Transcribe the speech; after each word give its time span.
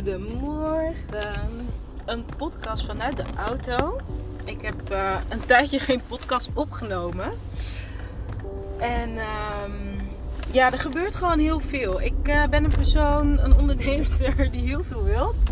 Goedemorgen. 0.00 1.48
Een 2.06 2.24
podcast 2.36 2.84
vanuit 2.86 3.16
de 3.16 3.24
auto. 3.36 3.96
Ik 4.44 4.62
heb 4.62 4.90
uh, 4.92 5.16
een 5.28 5.46
tijdje 5.46 5.78
geen 5.78 6.00
podcast 6.08 6.48
opgenomen. 6.54 7.30
En 8.78 9.10
um, 9.10 9.96
ja, 10.50 10.72
er 10.72 10.78
gebeurt 10.78 11.14
gewoon 11.14 11.38
heel 11.38 11.60
veel. 11.60 12.00
Ik 12.00 12.28
uh, 12.28 12.44
ben 12.46 12.64
een 12.64 12.70
persoon, 12.70 13.38
een 13.38 13.58
ondernemer 13.58 14.50
die 14.52 14.68
heel 14.68 14.84
veel 14.84 15.04
wilt. 15.04 15.50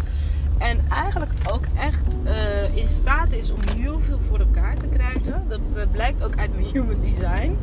En 0.58 0.88
eigenlijk 0.88 1.32
ook 1.52 1.64
echt 1.76 2.16
uh, 2.24 2.76
in 2.76 2.88
staat 2.88 3.32
is 3.32 3.50
om 3.50 3.60
heel 3.76 4.00
veel 4.00 4.18
voor 4.18 4.38
elkaar 4.38 4.76
te 4.76 4.86
krijgen. 4.86 5.48
Dat 5.48 5.92
blijkt 5.92 6.24
ook 6.24 6.36
uit 6.36 6.54
mijn 6.54 6.66
human 6.72 7.00
design. 7.00 7.58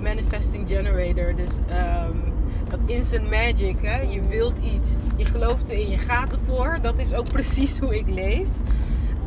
Manifesting 0.00 0.68
generator. 0.68 1.34
Dus 1.34 1.58
um, 1.70 2.27
dat 2.70 2.80
instant 2.86 3.30
magic. 3.30 3.76
Hè? 3.82 4.00
Je 4.00 4.22
wilt 4.22 4.58
iets, 4.58 4.96
je 5.16 5.24
gelooft 5.24 5.68
erin, 5.68 5.90
je 5.90 5.98
gaat 5.98 6.32
ervoor. 6.32 6.78
Dat 6.82 6.98
is 6.98 7.14
ook 7.14 7.28
precies 7.38 7.78
hoe 7.78 7.98
ik 7.98 8.08
leef. 8.08 8.48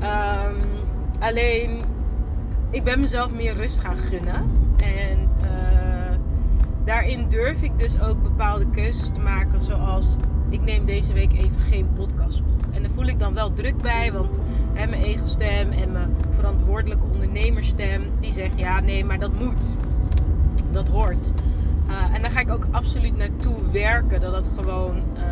Um, 0.01 0.57
alleen, 1.19 1.81
ik 2.69 2.83
ben 2.83 2.99
mezelf 2.99 3.33
meer 3.33 3.53
rust 3.53 3.79
gaan 3.79 3.97
gunnen. 3.97 4.51
En 4.77 5.29
uh, 5.43 6.17
daarin 6.85 7.29
durf 7.29 7.61
ik 7.61 7.79
dus 7.79 8.01
ook 8.01 8.23
bepaalde 8.23 8.69
keuzes 8.69 9.09
te 9.09 9.19
maken. 9.19 9.61
Zoals, 9.61 10.17
ik 10.49 10.61
neem 10.61 10.85
deze 10.85 11.13
week 11.13 11.33
even 11.33 11.61
geen 11.69 11.93
podcast 11.93 12.39
op. 12.39 12.65
En 12.71 12.81
daar 12.81 12.91
voel 12.91 13.05
ik 13.05 13.19
dan 13.19 13.33
wel 13.33 13.53
druk 13.53 13.77
bij. 13.77 14.11
Want 14.11 14.41
hè, 14.73 14.87
mijn 14.87 15.01
ego-stem 15.01 15.71
en 15.71 15.91
mijn 15.91 16.15
verantwoordelijke 16.29 17.05
ondernemerstem... 17.05 18.03
die 18.19 18.31
zeggen, 18.31 18.57
ja 18.57 18.79
nee, 18.79 19.05
maar 19.05 19.19
dat 19.19 19.33
moet. 19.33 19.65
Dat 20.71 20.87
hoort. 20.87 21.31
Uh, 21.91 22.15
en 22.15 22.21
daar 22.21 22.31
ga 22.31 22.39
ik 22.39 22.51
ook 22.51 22.67
absoluut 22.71 23.17
naartoe 23.17 23.71
werken. 23.71 24.21
Dat 24.21 24.31
dat 24.31 24.49
gewoon 24.57 24.97
uh, 24.97 25.23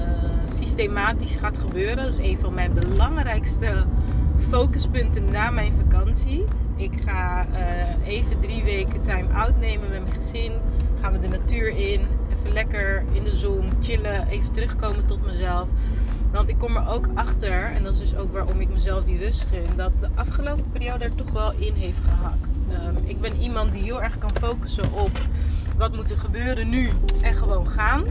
systematisch 0.45 1.35
gaat 1.35 1.57
gebeuren. 1.57 1.95
Dat 1.95 2.07
is 2.13 2.17
een 2.17 2.37
van 2.37 2.53
mijn 2.53 2.73
belangrijkste 2.73 3.85
focuspunten 4.49 5.31
na 5.31 5.49
mijn 5.49 5.73
vakantie. 5.73 6.45
Ik 6.75 6.91
ga 7.05 7.45
uh, 7.51 8.07
even 8.07 8.39
drie 8.39 8.63
weken 8.63 9.01
time-out 9.01 9.59
nemen 9.59 9.89
met 9.89 10.01
mijn 10.01 10.13
gezin. 10.13 10.51
Gaan 11.01 11.11
we 11.11 11.19
de 11.19 11.27
natuur 11.27 11.67
in. 11.77 12.01
Even 12.37 12.53
lekker 12.53 13.03
in 13.11 13.23
de 13.23 13.35
zon 13.35 13.69
chillen. 13.79 14.27
Even 14.27 14.51
terugkomen 14.51 15.05
tot 15.05 15.25
mezelf. 15.25 15.67
Want 16.31 16.49
ik 16.49 16.57
kom 16.57 16.75
er 16.75 16.89
ook 16.89 17.07
achter, 17.13 17.63
en 17.63 17.83
dat 17.83 17.93
is 17.93 17.99
dus 17.99 18.15
ook 18.15 18.33
waarom 18.33 18.61
ik 18.61 18.69
mezelf 18.69 19.03
die 19.03 19.17
rust 19.17 19.47
gun, 19.51 19.75
dat 19.75 19.91
de 19.99 20.07
afgelopen 20.15 20.71
periode 20.71 21.03
er 21.03 21.15
toch 21.15 21.31
wel 21.31 21.51
in 21.51 21.73
heeft 21.73 21.97
gehakt. 22.03 22.61
Um, 22.87 22.97
ik 23.03 23.21
ben 23.21 23.35
iemand 23.35 23.73
die 23.73 23.83
heel 23.83 24.01
erg 24.01 24.17
kan 24.17 24.29
focussen 24.41 24.93
op 24.93 25.19
wat 25.79 25.95
moet 25.95 26.11
er 26.11 26.17
gebeuren 26.17 26.69
nu 26.69 26.89
en 27.21 27.33
gewoon 27.33 27.67
gaan. 27.67 28.03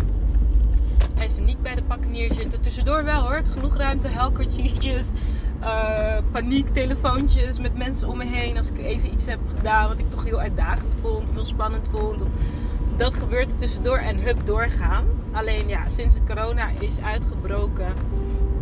Even 1.19 1.44
niet 1.44 1.62
bij 1.62 1.74
de 1.74 1.83
pakken 1.83 2.11
neerzitten. 2.11 2.61
Tussendoor 2.61 3.05
wel 3.05 3.20
hoor. 3.20 3.42
Genoeg 3.50 3.77
ruimte, 3.77 4.08
helkertjes, 4.08 5.11
uh, 5.61 6.16
paniek, 6.30 6.69
telefoontjes 6.69 7.58
met 7.58 7.77
mensen 7.77 8.08
om 8.08 8.16
me 8.16 8.24
heen. 8.24 8.56
Als 8.56 8.70
ik 8.70 8.78
even 8.78 9.12
iets 9.12 9.27
heb 9.27 9.39
gedaan 9.56 9.89
wat 9.89 9.98
ik 9.98 10.11
toch 10.11 10.24
heel 10.24 10.41
uitdagend 10.41 10.96
vond 11.00 11.28
of 11.28 11.34
heel 11.34 11.44
spannend 11.44 11.89
vond. 11.89 12.22
Of, 12.22 12.28
dat 12.96 13.14
gebeurt 13.14 13.52
er 13.52 13.58
tussendoor 13.58 13.98
en 13.98 14.19
hup 14.19 14.46
doorgaan. 14.46 15.05
Alleen 15.33 15.69
ja, 15.69 15.89
sinds 15.89 16.14
de 16.14 16.20
corona 16.24 16.69
is 16.78 17.00
uitgebroken 17.00 17.92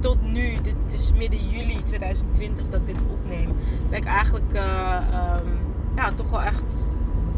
tot 0.00 0.32
nu, 0.32 0.60
dit 0.62 0.92
is 0.92 1.12
midden 1.12 1.48
juli 1.48 1.82
2020 1.82 2.68
dat 2.68 2.80
ik 2.80 2.86
dit 2.86 2.96
opneem, 3.10 3.56
ben 3.90 3.98
ik 3.98 4.04
eigenlijk 4.04 4.54
uh, 4.54 4.98
um, 5.12 5.58
ja, 5.96 6.12
toch 6.12 6.30
wel 6.30 6.42
echt 6.42 6.96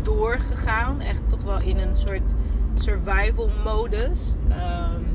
doorgegaan. 0.08 1.00
Echt 1.00 1.28
toch 1.28 1.42
wel 1.42 1.60
in 1.60 1.78
een 1.78 1.94
soort 1.96 2.34
survival 2.74 3.50
modus. 3.64 4.34
Um, 4.48 5.06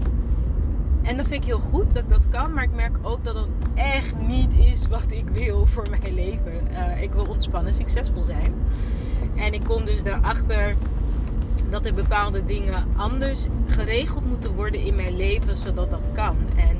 en 1.02 1.18
dat 1.18 1.28
vind 1.28 1.44
ik 1.44 1.50
heel 1.50 1.60
goed 1.60 1.94
dat 1.94 2.04
ik 2.04 2.10
dat 2.10 2.28
kan. 2.28 2.54
Maar 2.54 2.64
ik 2.64 2.76
merk 2.76 2.98
ook 3.02 3.24
dat 3.24 3.36
het 3.36 3.48
echt 3.74 4.18
niet 4.18 4.54
is 4.54 4.88
wat 4.88 5.12
ik 5.12 5.30
wil 5.30 5.66
voor 5.66 5.90
mijn 5.90 6.14
leven. 6.14 6.62
Uh, 6.72 7.02
ik 7.02 7.14
wil 7.14 7.26
ontspannen, 7.26 7.74
succesvol 7.74 8.24
zijn. 8.24 8.53
En 9.36 9.53
ik 9.53 9.64
kom 9.64 9.86
dus 9.86 10.03
daarachter 10.03 10.76
dat 11.70 11.86
er 11.86 11.94
bepaalde 11.94 12.46
dingen 12.46 12.86
anders 12.96 13.46
geregeld 13.68 14.26
moeten 14.26 14.56
worden 14.56 14.80
in 14.80 14.96
mijn 14.96 15.16
leven 15.16 15.56
zodat 15.56 15.90
dat 15.90 16.09
kan. 16.12 16.38
En 16.56 16.78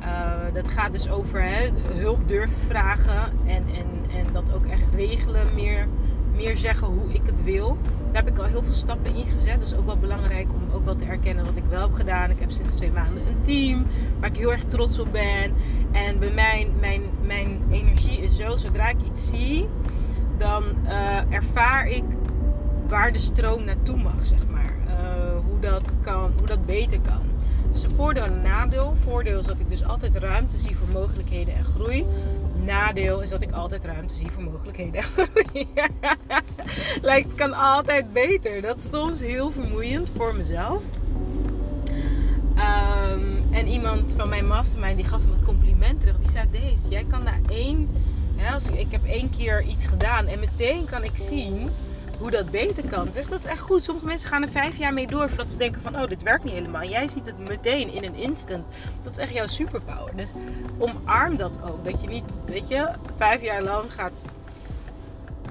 uh, 0.00 0.52
dat 0.52 0.70
gaat 0.70 0.92
dus 0.92 1.10
over 1.10 1.44
hulp 1.92 2.28
durven 2.28 2.58
vragen 2.58 3.32
en, 3.44 3.64
en, 3.74 4.16
en 4.16 4.26
dat 4.32 4.54
ook 4.54 4.66
echt 4.66 4.94
regelen 4.94 5.54
meer 5.54 5.86
meer 6.36 6.56
zeggen 6.56 6.88
hoe 6.88 7.12
ik 7.12 7.26
het 7.26 7.44
wil. 7.44 7.78
Daar 8.12 8.24
heb 8.24 8.32
ik 8.34 8.38
al 8.38 8.44
heel 8.44 8.62
veel 8.62 8.72
stappen 8.72 9.14
in 9.14 9.26
gezet. 9.26 9.60
Dus 9.60 9.74
ook 9.74 9.86
wel 9.86 9.96
belangrijk 9.96 10.46
om 10.52 10.74
ook 10.74 10.84
wel 10.84 10.96
te 10.96 11.04
erkennen 11.04 11.44
wat 11.44 11.56
ik 11.56 11.64
wel 11.68 11.80
heb 11.80 11.92
gedaan. 11.92 12.30
Ik 12.30 12.38
heb 12.38 12.50
sinds 12.50 12.74
twee 12.74 12.90
maanden 12.90 13.26
een 13.26 13.42
team 13.42 13.86
waar 14.20 14.28
ik 14.28 14.36
heel 14.36 14.52
erg 14.52 14.64
trots 14.64 14.98
op 14.98 15.12
ben. 15.12 15.52
En 15.92 16.18
bij 16.18 16.30
mij, 16.30 16.68
mijn, 16.80 17.02
mijn 17.22 17.62
energie 17.70 18.18
is 18.18 18.36
zo, 18.36 18.56
zodra 18.56 18.88
ik 18.88 19.02
iets 19.06 19.28
zie, 19.28 19.68
dan 20.36 20.64
uh, 20.84 21.32
ervaar 21.32 21.88
ik 21.88 22.04
waar 22.88 23.12
de 23.12 23.18
stroom 23.18 23.64
naartoe 23.64 23.96
mag, 23.96 24.24
zeg 24.24 24.46
maar. 24.50 24.74
Uh, 24.86 24.94
hoe, 25.48 25.58
dat 25.60 25.92
kan, 26.00 26.32
hoe 26.38 26.46
dat 26.46 26.66
beter 26.66 27.00
kan. 27.00 27.20
Dus 27.68 27.82
een 27.82 27.90
voordeel 27.90 28.24
en 28.24 28.42
nadeel. 28.42 28.94
Voordeel 28.94 29.38
is 29.38 29.46
dat 29.46 29.60
ik 29.60 29.68
dus 29.68 29.84
altijd 29.84 30.16
ruimte 30.16 30.56
zie 30.56 30.76
voor 30.76 30.88
mogelijkheden 30.88 31.54
en 31.54 31.64
groei 31.64 32.06
nadeel 32.64 33.20
is 33.20 33.30
dat 33.30 33.42
ik 33.42 33.52
altijd 33.52 33.84
ruimte 33.84 34.14
zie 34.14 34.30
voor 34.30 34.42
mogelijkheden. 34.42 35.02
Lijkt, 37.02 37.34
kan 37.34 37.52
altijd 37.52 38.12
beter. 38.12 38.60
Dat 38.60 38.78
is 38.78 38.88
soms 38.88 39.20
heel 39.20 39.50
vermoeiend 39.50 40.10
voor 40.16 40.34
mezelf. 40.34 40.82
Um, 42.56 43.44
en 43.50 43.66
iemand 43.66 44.14
van 44.16 44.28
mijn 44.28 44.46
mastermind 44.46 44.96
die 44.96 45.04
gaf 45.04 45.26
me 45.26 45.32
het 45.32 45.44
compliment 45.44 46.00
terug. 46.00 46.18
Die 46.18 46.30
zei: 46.30 46.46
Deze, 46.50 46.88
jij 46.88 47.04
kan 47.04 47.22
naar 47.22 47.40
één. 47.48 47.88
Ja, 48.36 48.52
als 48.52 48.68
ik 48.68 48.90
heb 48.90 49.04
één 49.04 49.30
keer 49.30 49.62
iets 49.62 49.86
gedaan 49.86 50.26
en 50.26 50.38
meteen 50.38 50.84
kan 50.84 51.04
ik 51.04 51.16
zien 51.16 51.68
hoe 52.18 52.30
dat 52.30 52.50
beter 52.50 52.90
kan. 52.90 53.12
Zeg, 53.12 53.28
dat 53.28 53.38
is 53.38 53.44
echt 53.44 53.60
goed. 53.60 53.82
Sommige 53.82 54.06
mensen 54.06 54.28
gaan 54.28 54.42
er 54.42 54.48
vijf 54.48 54.76
jaar 54.76 54.92
mee 54.92 55.06
door 55.06 55.28
voordat 55.28 55.52
ze 55.52 55.58
denken 55.58 55.82
van, 55.82 55.96
oh, 55.96 56.06
dit 56.06 56.22
werkt 56.22 56.44
niet 56.44 56.52
helemaal. 56.52 56.84
Jij 56.84 57.08
ziet 57.08 57.26
het 57.26 57.38
meteen 57.38 57.92
in 57.92 58.04
een 58.04 58.14
instant. 58.14 58.66
Dat 59.02 59.12
is 59.12 59.18
echt 59.18 59.32
jouw 59.32 59.46
superpower. 59.46 60.16
Dus 60.16 60.32
omarm 60.78 61.36
dat 61.36 61.58
ook. 61.70 61.84
Dat 61.84 62.00
je 62.00 62.08
niet, 62.08 62.40
weet 62.46 62.68
je, 62.68 62.94
vijf 63.16 63.42
jaar 63.42 63.62
lang 63.62 63.92
gaat, 63.92 64.12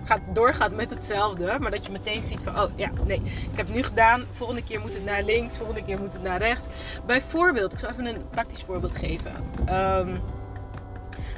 gaat 0.04 0.22
doorgaat 0.34 0.76
met 0.76 0.90
hetzelfde. 0.90 1.58
Maar 1.60 1.72
dat 1.72 1.86
je 1.86 1.92
meteen 1.92 2.24
ziet 2.24 2.44
van, 2.44 2.60
oh 2.60 2.70
ja, 2.76 2.90
nee, 3.06 3.22
ik 3.52 3.58
heb 3.58 3.70
nu 3.70 3.84
gedaan. 3.84 4.24
Volgende 4.32 4.64
keer 4.64 4.80
moet 4.80 4.94
het 4.94 5.06
naar 5.06 5.24
links. 5.24 5.58
Volgende 5.58 5.84
keer 5.84 6.00
moet 6.00 6.14
het 6.14 6.24
naar 6.24 6.38
rechts. 6.38 6.68
Bijvoorbeeld, 7.06 7.74
ik 7.74 7.80
zal 7.80 7.90
even 7.90 8.06
een 8.06 8.30
praktisch 8.30 8.64
voorbeeld 8.64 8.96
geven. 8.96 9.32
Um, 9.70 10.14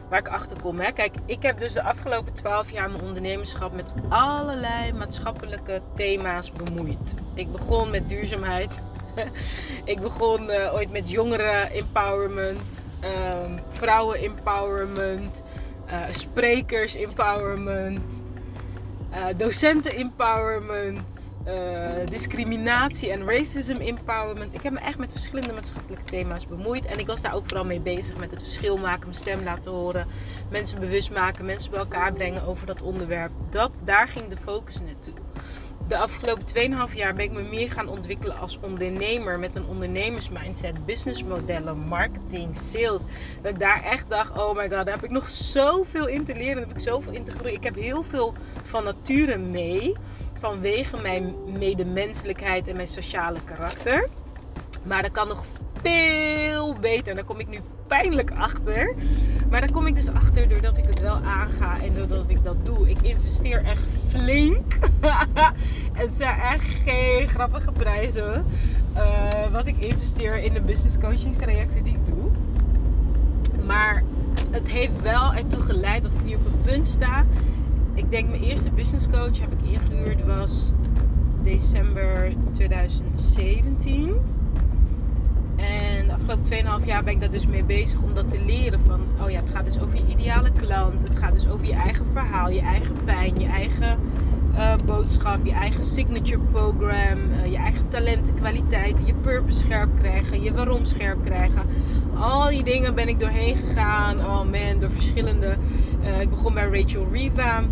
waar 0.09 0.19
ik 0.19 0.27
achter 0.27 0.61
kom. 0.61 0.79
Hè. 0.79 0.91
Kijk, 0.91 1.15
ik 1.25 1.43
heb 1.43 1.57
dus 1.57 1.73
de 1.73 1.83
afgelopen 1.83 2.33
12 2.33 2.71
jaar 2.71 2.89
mijn 2.89 3.03
ondernemerschap 3.03 3.73
met 3.73 3.91
allerlei 4.09 4.93
maatschappelijke 4.93 5.81
thema's 5.93 6.51
bemoeid. 6.51 7.13
Ik 7.33 7.51
begon 7.51 7.89
met 7.89 8.09
duurzaamheid. 8.09 8.81
ik 9.93 10.01
begon 10.01 10.49
uh, 10.49 10.73
ooit 10.73 10.91
met 10.91 11.09
jongeren 11.09 11.71
empowerment, 11.71 12.85
um, 13.03 13.55
vrouwen 13.69 14.19
empowerment, 14.19 15.43
uh, 15.91 15.99
sprekers 16.09 16.95
empowerment, 16.95 18.23
uh, 19.11 19.25
docenten 19.37 19.95
empowerment. 19.95 21.26
Uh, 21.47 22.05
discriminatie 22.05 23.11
en 23.11 23.25
racism 23.25 23.75
empowerment. 23.75 24.53
Ik 24.53 24.61
heb 24.61 24.73
me 24.73 24.79
echt 24.79 24.97
met 24.97 25.11
verschillende 25.11 25.53
maatschappelijke 25.53 26.03
thema's 26.03 26.47
bemoeid. 26.47 26.85
En 26.85 26.99
ik 26.99 27.07
was 27.07 27.21
daar 27.21 27.33
ook 27.33 27.45
vooral 27.45 27.65
mee 27.65 27.79
bezig 27.79 28.17
met 28.17 28.31
het 28.31 28.39
verschil 28.39 28.75
maken, 28.75 29.07
mijn 29.07 29.19
stem 29.19 29.43
laten 29.43 29.71
horen, 29.71 30.07
mensen 30.49 30.79
bewust 30.79 31.11
maken, 31.11 31.45
mensen 31.45 31.71
bij 31.71 31.79
elkaar 31.79 32.13
brengen 32.13 32.43
over 32.43 32.65
dat 32.65 32.81
onderwerp. 32.81 33.31
Dat, 33.49 33.71
daar 33.83 34.07
ging 34.07 34.27
de 34.27 34.37
focus 34.37 34.81
naartoe. 34.81 35.13
De 35.87 35.97
afgelopen 35.97 36.43
2,5 36.89 36.95
jaar 36.95 37.13
ben 37.13 37.25
ik 37.25 37.31
me 37.31 37.41
meer 37.41 37.71
gaan 37.71 37.87
ontwikkelen 37.87 38.37
als 38.37 38.59
ondernemer 38.61 39.39
met 39.39 39.55
een 39.55 39.65
ondernemersmindset, 39.65 40.85
businessmodellen, 40.85 41.77
marketing, 41.77 42.55
sales. 42.55 43.01
Dat 43.41 43.51
ik 43.51 43.59
daar 43.59 43.83
echt 43.83 44.09
dacht: 44.09 44.37
oh 44.37 44.55
my 44.55 44.69
god, 44.69 44.85
daar 44.85 44.95
heb 44.95 45.03
ik 45.03 45.09
nog 45.09 45.29
zoveel 45.29 46.07
in 46.07 46.25
te 46.25 46.33
leren, 46.33 46.55
daar 46.55 46.67
heb 46.67 46.77
ik 46.77 46.83
zoveel 46.83 47.13
in 47.13 47.23
te 47.23 47.31
groeien. 47.31 47.55
Ik 47.55 47.63
heb 47.63 47.75
heel 47.75 48.03
veel 48.03 48.33
van 48.63 48.83
nature 48.83 49.37
mee 49.37 49.93
vanwege 50.39 50.97
mijn 50.97 51.33
medemenselijkheid 51.59 52.67
en 52.67 52.75
mijn 52.75 52.87
sociale 52.87 53.39
karakter. 53.43 54.09
Maar 54.83 55.01
dat 55.01 55.11
kan 55.11 55.27
nog 55.27 55.43
veel 55.81 56.73
beter. 56.81 57.07
En 57.07 57.15
daar 57.15 57.23
kom 57.23 57.39
ik 57.39 57.47
nu 57.47 57.57
pijnlijk 57.87 58.31
achter. 58.31 58.95
Maar 59.49 59.61
daar 59.61 59.71
kom 59.71 59.87
ik 59.87 59.95
dus 59.95 60.09
achter 60.09 60.49
doordat 60.49 60.77
ik 60.77 60.83
het 60.87 60.99
wel 60.99 61.15
aanga 61.15 61.81
en 61.81 61.93
doordat 61.93 62.29
ik 62.29 62.43
dat 62.43 62.65
doe. 62.65 62.89
Ik 62.89 63.01
investeer 63.01 63.65
echt 63.65 63.83
flink. 64.09 64.77
het 66.01 66.17
zijn 66.17 66.39
echt 66.39 66.65
geen 66.85 67.27
grappige 67.27 67.71
prijzen. 67.71 68.45
Uh, 68.95 69.27
wat 69.51 69.67
ik 69.67 69.77
investeer 69.77 70.43
in 70.43 70.53
de 70.53 70.61
business 70.61 70.97
coaching 70.97 71.35
trajecten 71.35 71.83
die 71.83 71.93
ik 71.93 72.05
doe. 72.05 72.29
Maar 73.65 74.03
het 74.51 74.67
heeft 74.67 75.01
wel 75.01 75.33
ertoe 75.33 75.61
geleid 75.61 76.03
dat 76.03 76.13
ik 76.13 76.23
nu 76.23 76.35
op 76.35 76.45
een 76.45 76.61
punt 76.61 76.87
sta 76.87 77.25
ik 77.97 78.11
denk 78.11 78.29
mijn 78.29 78.41
eerste 78.41 78.71
business 78.71 79.07
coach 79.07 79.39
heb 79.39 79.51
ik 79.51 79.61
ingehuurd 79.71 80.25
was 80.25 80.71
december 81.41 82.33
2017. 82.51 84.15
En 85.55 86.07
de 86.07 86.13
afgelopen 86.13 86.79
2,5 86.81 86.85
jaar 86.85 87.03
ben 87.03 87.13
ik 87.13 87.19
daar 87.19 87.29
dus 87.29 87.47
mee 87.47 87.63
bezig 87.63 88.01
om 88.01 88.13
dat 88.13 88.29
te 88.29 88.41
leren. 88.45 88.79
Van, 88.79 89.01
oh 89.21 89.29
ja, 89.29 89.39
het 89.39 89.49
gaat 89.49 89.65
dus 89.65 89.79
over 89.79 89.97
je 89.97 90.05
ideale 90.07 90.51
klant. 90.51 91.07
Het 91.07 91.17
gaat 91.17 91.33
dus 91.33 91.47
over 91.47 91.65
je 91.65 91.73
eigen 91.73 92.05
verhaal, 92.11 92.49
je 92.49 92.61
eigen 92.61 92.95
pijn, 93.05 93.39
je 93.39 93.47
eigen 93.47 93.99
uh, 94.53 94.73
boodschap, 94.85 95.45
je 95.45 95.51
eigen 95.51 95.83
signature 95.83 96.39
program, 96.51 97.31
uh, 97.31 97.45
je 97.51 97.57
eigen 97.57 97.87
talenten, 97.87 98.33
kwaliteiten, 98.33 99.05
je 99.05 99.13
purpose 99.13 99.59
scherp 99.59 99.89
krijgen, 99.99 100.41
je 100.41 100.53
waarom 100.53 100.85
scherp 100.85 101.23
krijgen. 101.23 101.61
Al 102.19 102.49
die 102.49 102.63
dingen 102.63 102.95
ben 102.95 103.07
ik 103.07 103.19
doorheen 103.19 103.55
gegaan. 103.55 104.19
Oh 104.19 104.41
man, 104.41 104.79
door 104.79 104.89
verschillende. 104.89 105.55
Uh, 106.03 106.21
ik 106.21 106.29
begon 106.29 106.53
bij 106.53 106.69
Rachel 106.69 107.07
Riva. 107.11 107.63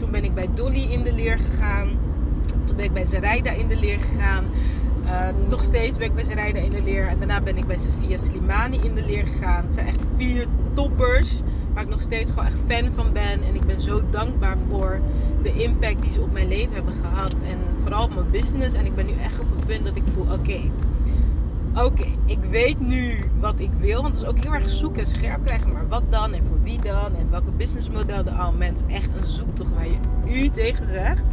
Toen 0.00 0.10
ben 0.10 0.24
ik 0.24 0.34
bij 0.34 0.48
Dolly 0.54 0.82
in 0.82 1.02
de 1.02 1.12
leer 1.12 1.38
gegaan. 1.38 1.88
Toen 2.64 2.76
ben 2.76 2.84
ik 2.84 2.92
bij 2.92 3.04
Zaraida 3.04 3.50
in 3.50 3.68
de 3.68 3.76
leer 3.76 3.98
gegaan. 3.98 4.44
nog 5.48 5.64
steeds 5.64 5.98
ben 5.98 6.06
ik 6.06 6.14
bij 6.14 6.24
Zaraida 6.24 6.58
in 6.58 6.70
de 6.70 6.82
leer. 6.82 7.08
En 7.08 7.18
daarna 7.18 7.40
ben 7.40 7.56
ik 7.56 7.66
bij 7.66 7.78
Sofia 7.78 8.16
Slimani 8.16 8.78
in 8.82 8.94
de 8.94 9.04
leer 9.04 9.26
gegaan. 9.26 9.64
Het 9.66 9.74
zijn 9.74 9.86
echt 9.86 10.00
vier 10.16 10.46
toppers 10.72 11.40
waar 11.74 11.82
ik 11.82 11.88
nog 11.88 12.00
steeds 12.00 12.30
gewoon 12.30 12.46
echt 12.46 12.56
fan 12.66 12.90
van 12.94 13.12
ben. 13.12 13.42
En 13.42 13.54
ik 13.54 13.66
ben 13.66 13.80
zo 13.80 14.00
dankbaar 14.10 14.58
voor 14.58 15.00
de 15.42 15.52
impact 15.52 16.02
die 16.02 16.10
ze 16.10 16.20
op 16.20 16.32
mijn 16.32 16.48
leven 16.48 16.74
hebben 16.74 16.94
gehad. 16.94 17.32
En 17.32 17.58
vooral 17.80 18.04
op 18.04 18.14
mijn 18.14 18.30
business. 18.30 18.74
En 18.74 18.86
ik 18.86 18.94
ben 18.94 19.06
nu 19.06 19.12
echt 19.22 19.40
op 19.40 19.50
het 19.56 19.66
punt 19.66 19.84
dat 19.84 19.96
ik 19.96 20.02
voel, 20.14 20.32
oké. 20.32 20.60
Oké, 21.74 22.06
ik 22.26 22.42
weet 22.50 22.80
nu 22.80 23.18
wat 23.38 23.60
ik 23.60 23.70
wil. 23.78 24.02
Want 24.02 24.14
het 24.14 24.24
is 24.24 24.28
ook 24.28 24.38
heel 24.38 24.54
erg 24.54 24.68
zoeken 24.68 25.00
en 25.00 25.06
scherp 25.06 25.44
krijgen. 25.44 25.72
Maar 25.72 25.88
wat 25.88 26.02
dan 26.10 26.32
en 26.32 26.44
voor 26.44 26.62
wie 26.62 26.80
dan? 26.80 27.16
En 27.16 27.30
welke 27.30 27.50
businessmodel 27.50 28.24
de 28.24 28.30
al 28.30 28.52
mensen. 28.52 28.88
Echt 28.88 29.08
een 29.16 29.26
zoektocht 29.26 29.70
waar 29.74 29.88
je 29.88 29.98
u 30.28 30.48
tegen 30.48 30.86
zegt. 30.86 31.24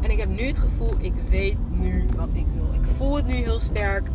En 0.00 0.10
ik 0.10 0.18
heb 0.18 0.28
nu 0.28 0.42
het 0.42 0.58
gevoel, 0.58 0.94
ik 0.98 1.14
weet 1.28 1.56
nu 1.70 2.06
wat 2.16 2.34
ik 2.34 2.46
wil. 2.54 2.74
Ik 2.74 2.88
voel 2.96 3.16
het 3.16 3.26
nu 3.26 3.34
heel 3.34 3.60
sterk. 3.60 4.08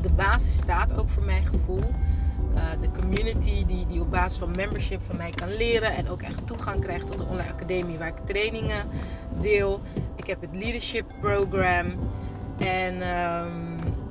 De 0.00 0.10
basis 0.10 0.54
staat 0.54 0.98
ook 0.98 1.08
voor 1.08 1.22
mijn 1.22 1.46
gevoel. 1.46 1.84
Eh, 2.54 2.62
de 2.80 3.00
community 3.00 3.66
die, 3.66 3.86
die 3.86 4.00
op 4.00 4.10
basis 4.10 4.38
van 4.38 4.50
membership 4.56 5.02
van 5.02 5.16
mij 5.16 5.30
kan 5.30 5.56
leren. 5.56 5.94
En 5.94 6.08
ook 6.08 6.22
echt 6.22 6.46
toegang 6.46 6.80
krijgt 6.80 7.06
tot 7.06 7.18
de 7.18 7.24
online 7.24 7.52
academie 7.52 7.98
waar 7.98 8.08
ik 8.08 8.24
trainingen 8.24 8.86
deel. 9.40 9.80
Ik 10.16 10.26
heb 10.26 10.40
het 10.40 10.54
leadership 10.54 11.06
program. 11.20 11.86
En 12.58 12.94
um, 13.16 13.69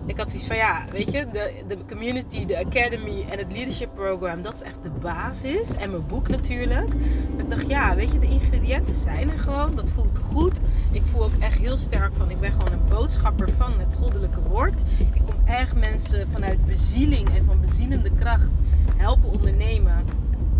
ik 0.10 0.18
had 0.18 0.30
zoiets 0.30 0.48
van 0.48 0.56
ja, 0.56 0.84
weet 0.92 1.12
je, 1.12 1.28
de, 1.32 1.54
de 1.68 1.78
community, 1.88 2.46
de 2.46 2.66
academy 2.66 3.26
en 3.30 3.38
het 3.38 3.52
leadership 3.52 3.90
program, 3.94 4.42
dat 4.42 4.54
is 4.54 4.62
echt 4.62 4.84
de 4.84 4.90
basis. 4.90 5.74
En 5.74 5.90
mijn 5.90 6.06
boek 6.08 6.28
natuurlijk. 6.28 6.94
Ik 7.38 7.50
dacht 7.50 7.68
ja, 7.68 7.96
weet 7.96 8.12
je, 8.12 8.20
de 8.20 8.28
ingrediënten 8.28 8.96
zijn 8.96 9.32
er 9.32 9.40
gewoon. 9.40 9.76
Dat 9.76 9.92
voelt 9.92 10.20
goed. 10.20 10.60
Ik 10.92 11.02
voel 11.06 11.24
ook 11.24 11.34
echt 11.40 11.58
heel 11.58 11.78
sterk 11.78 12.16
van, 12.16 12.32
ik 12.32 12.40
ben 12.40 12.52
gewoon 12.52 12.72
een 12.72 12.90
boodschapper 12.90 13.52
van 13.52 13.80
het 13.80 13.96
goddelijke 13.96 14.42
woord. 14.42 14.82
Ik 14.98 15.22
kom 15.26 15.46
echt 15.46 15.76
mensen 15.76 16.28
vanuit 16.28 16.66
bezieling 16.66 17.30
en 17.30 17.46
van 17.46 17.62
bezielende 17.62 18.12
kracht 18.12 18.50
helpen 18.98 19.32
ondernemen. 19.32 20.04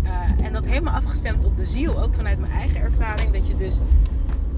Uh, 0.04 0.46
en 0.46 0.52
dat 0.52 0.66
helemaal 0.66 0.94
afgestemd 0.94 1.44
op 1.44 1.56
de 1.56 1.64
ziel, 1.64 2.02
ook 2.02 2.14
vanuit 2.14 2.38
mijn 2.38 2.52
eigen 2.52 2.80
ervaring. 2.80 3.32
Dat 3.32 3.46
je 3.46 3.54
dus 3.54 3.78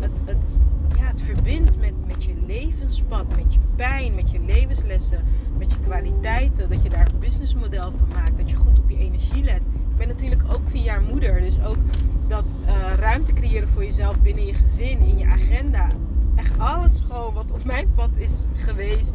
het, 0.00 0.22
het, 0.24 0.64
ja, 0.96 1.04
het 1.04 1.22
verbindt 1.22 1.80
met, 1.80 2.06
met 2.06 2.24
je 2.24 2.34
levenspad, 2.46 3.36
met 3.36 3.54
je 3.54 3.60
pijn, 3.76 4.14
met 4.14 4.30
je 4.30 4.40
levenslessen, 4.40 5.24
met 5.58 5.72
je 5.72 5.80
kwaliteiten. 5.80 6.68
Dat 6.68 6.82
je 6.82 6.88
daar 6.88 7.08
een 7.12 7.18
businessmodel 7.18 7.90
van 7.90 8.08
maakt, 8.14 8.36
dat 8.36 8.50
je 8.50 8.56
goed 8.56 8.78
op 8.78 8.90
je 8.90 8.98
energie 8.98 9.44
let. 9.44 9.60
Ik 9.90 9.96
ben 9.96 10.08
natuurlijk 10.08 10.42
ook 10.52 10.60
vier 10.64 10.82
jaar 10.82 11.02
moeder, 11.02 11.40
dus 11.40 11.64
ook 11.64 11.76
dat 12.26 12.44
uh, 12.66 12.94
ruimte 12.94 13.32
creëren 13.32 13.68
voor 13.68 13.84
jezelf 13.84 14.20
binnen 14.20 14.46
je 14.46 14.54
gezin, 14.54 14.98
in 14.98 15.18
je 15.18 15.26
agenda. 15.26 15.88
Echt 16.34 16.58
alles 16.58 17.00
gewoon 17.06 17.34
wat 17.34 17.50
op 17.50 17.64
mijn 17.64 17.94
pad 17.94 18.16
is 18.16 18.46
geweest 18.54 19.14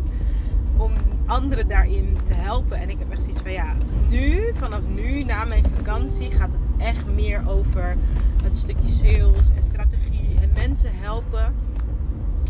om 0.78 0.92
anderen 1.26 1.68
daarin 1.68 2.18
te 2.24 2.34
helpen. 2.34 2.78
En 2.78 2.90
ik 2.90 3.00
heb 3.00 3.12
echt 3.12 3.22
zoiets 3.22 3.42
van 3.42 3.52
ja, 3.52 3.76
nu, 4.10 4.54
vanaf 4.54 4.82
nu, 4.96 5.24
na 5.24 5.44
mijn 5.44 5.66
vakantie, 5.76 6.32
gaat 6.32 6.52
het 6.52 6.62
echt 6.88 7.06
meer 7.06 7.44
over 7.48 7.98
het 8.44 8.56
stukje 8.56 8.88
sales 8.88 9.50
en 9.56 9.64
strategie 9.64 10.38
en 10.42 10.52
mensen 10.54 10.92
helpen 10.94 11.54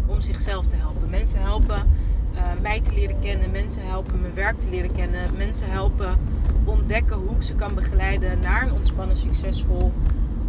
om 0.08 0.22
zichzelf 0.22 0.66
te 0.66 0.76
helpen. 0.76 1.10
Mensen 1.10 1.42
helpen 1.42 1.92
uh, 2.34 2.42
mij 2.62 2.82
te 2.82 2.94
leren 2.94 3.20
kennen, 3.20 3.52
mensen 3.52 3.86
helpen 3.86 4.22
mijn 4.22 4.34
werk 4.34 4.60
te 4.60 4.70
leren 4.70 4.92
kennen, 4.92 5.38
mensen 5.38 5.70
helpen 5.70 6.18
ontdekken 6.64 7.18
hoe 7.18 7.36
ik 7.36 7.42
ze 7.42 7.56
kan 7.56 7.74
begeleiden 7.76 8.40
naar 8.40 8.64
een 8.64 8.74
ontspannen, 8.74 9.18
succesvol 9.18 9.94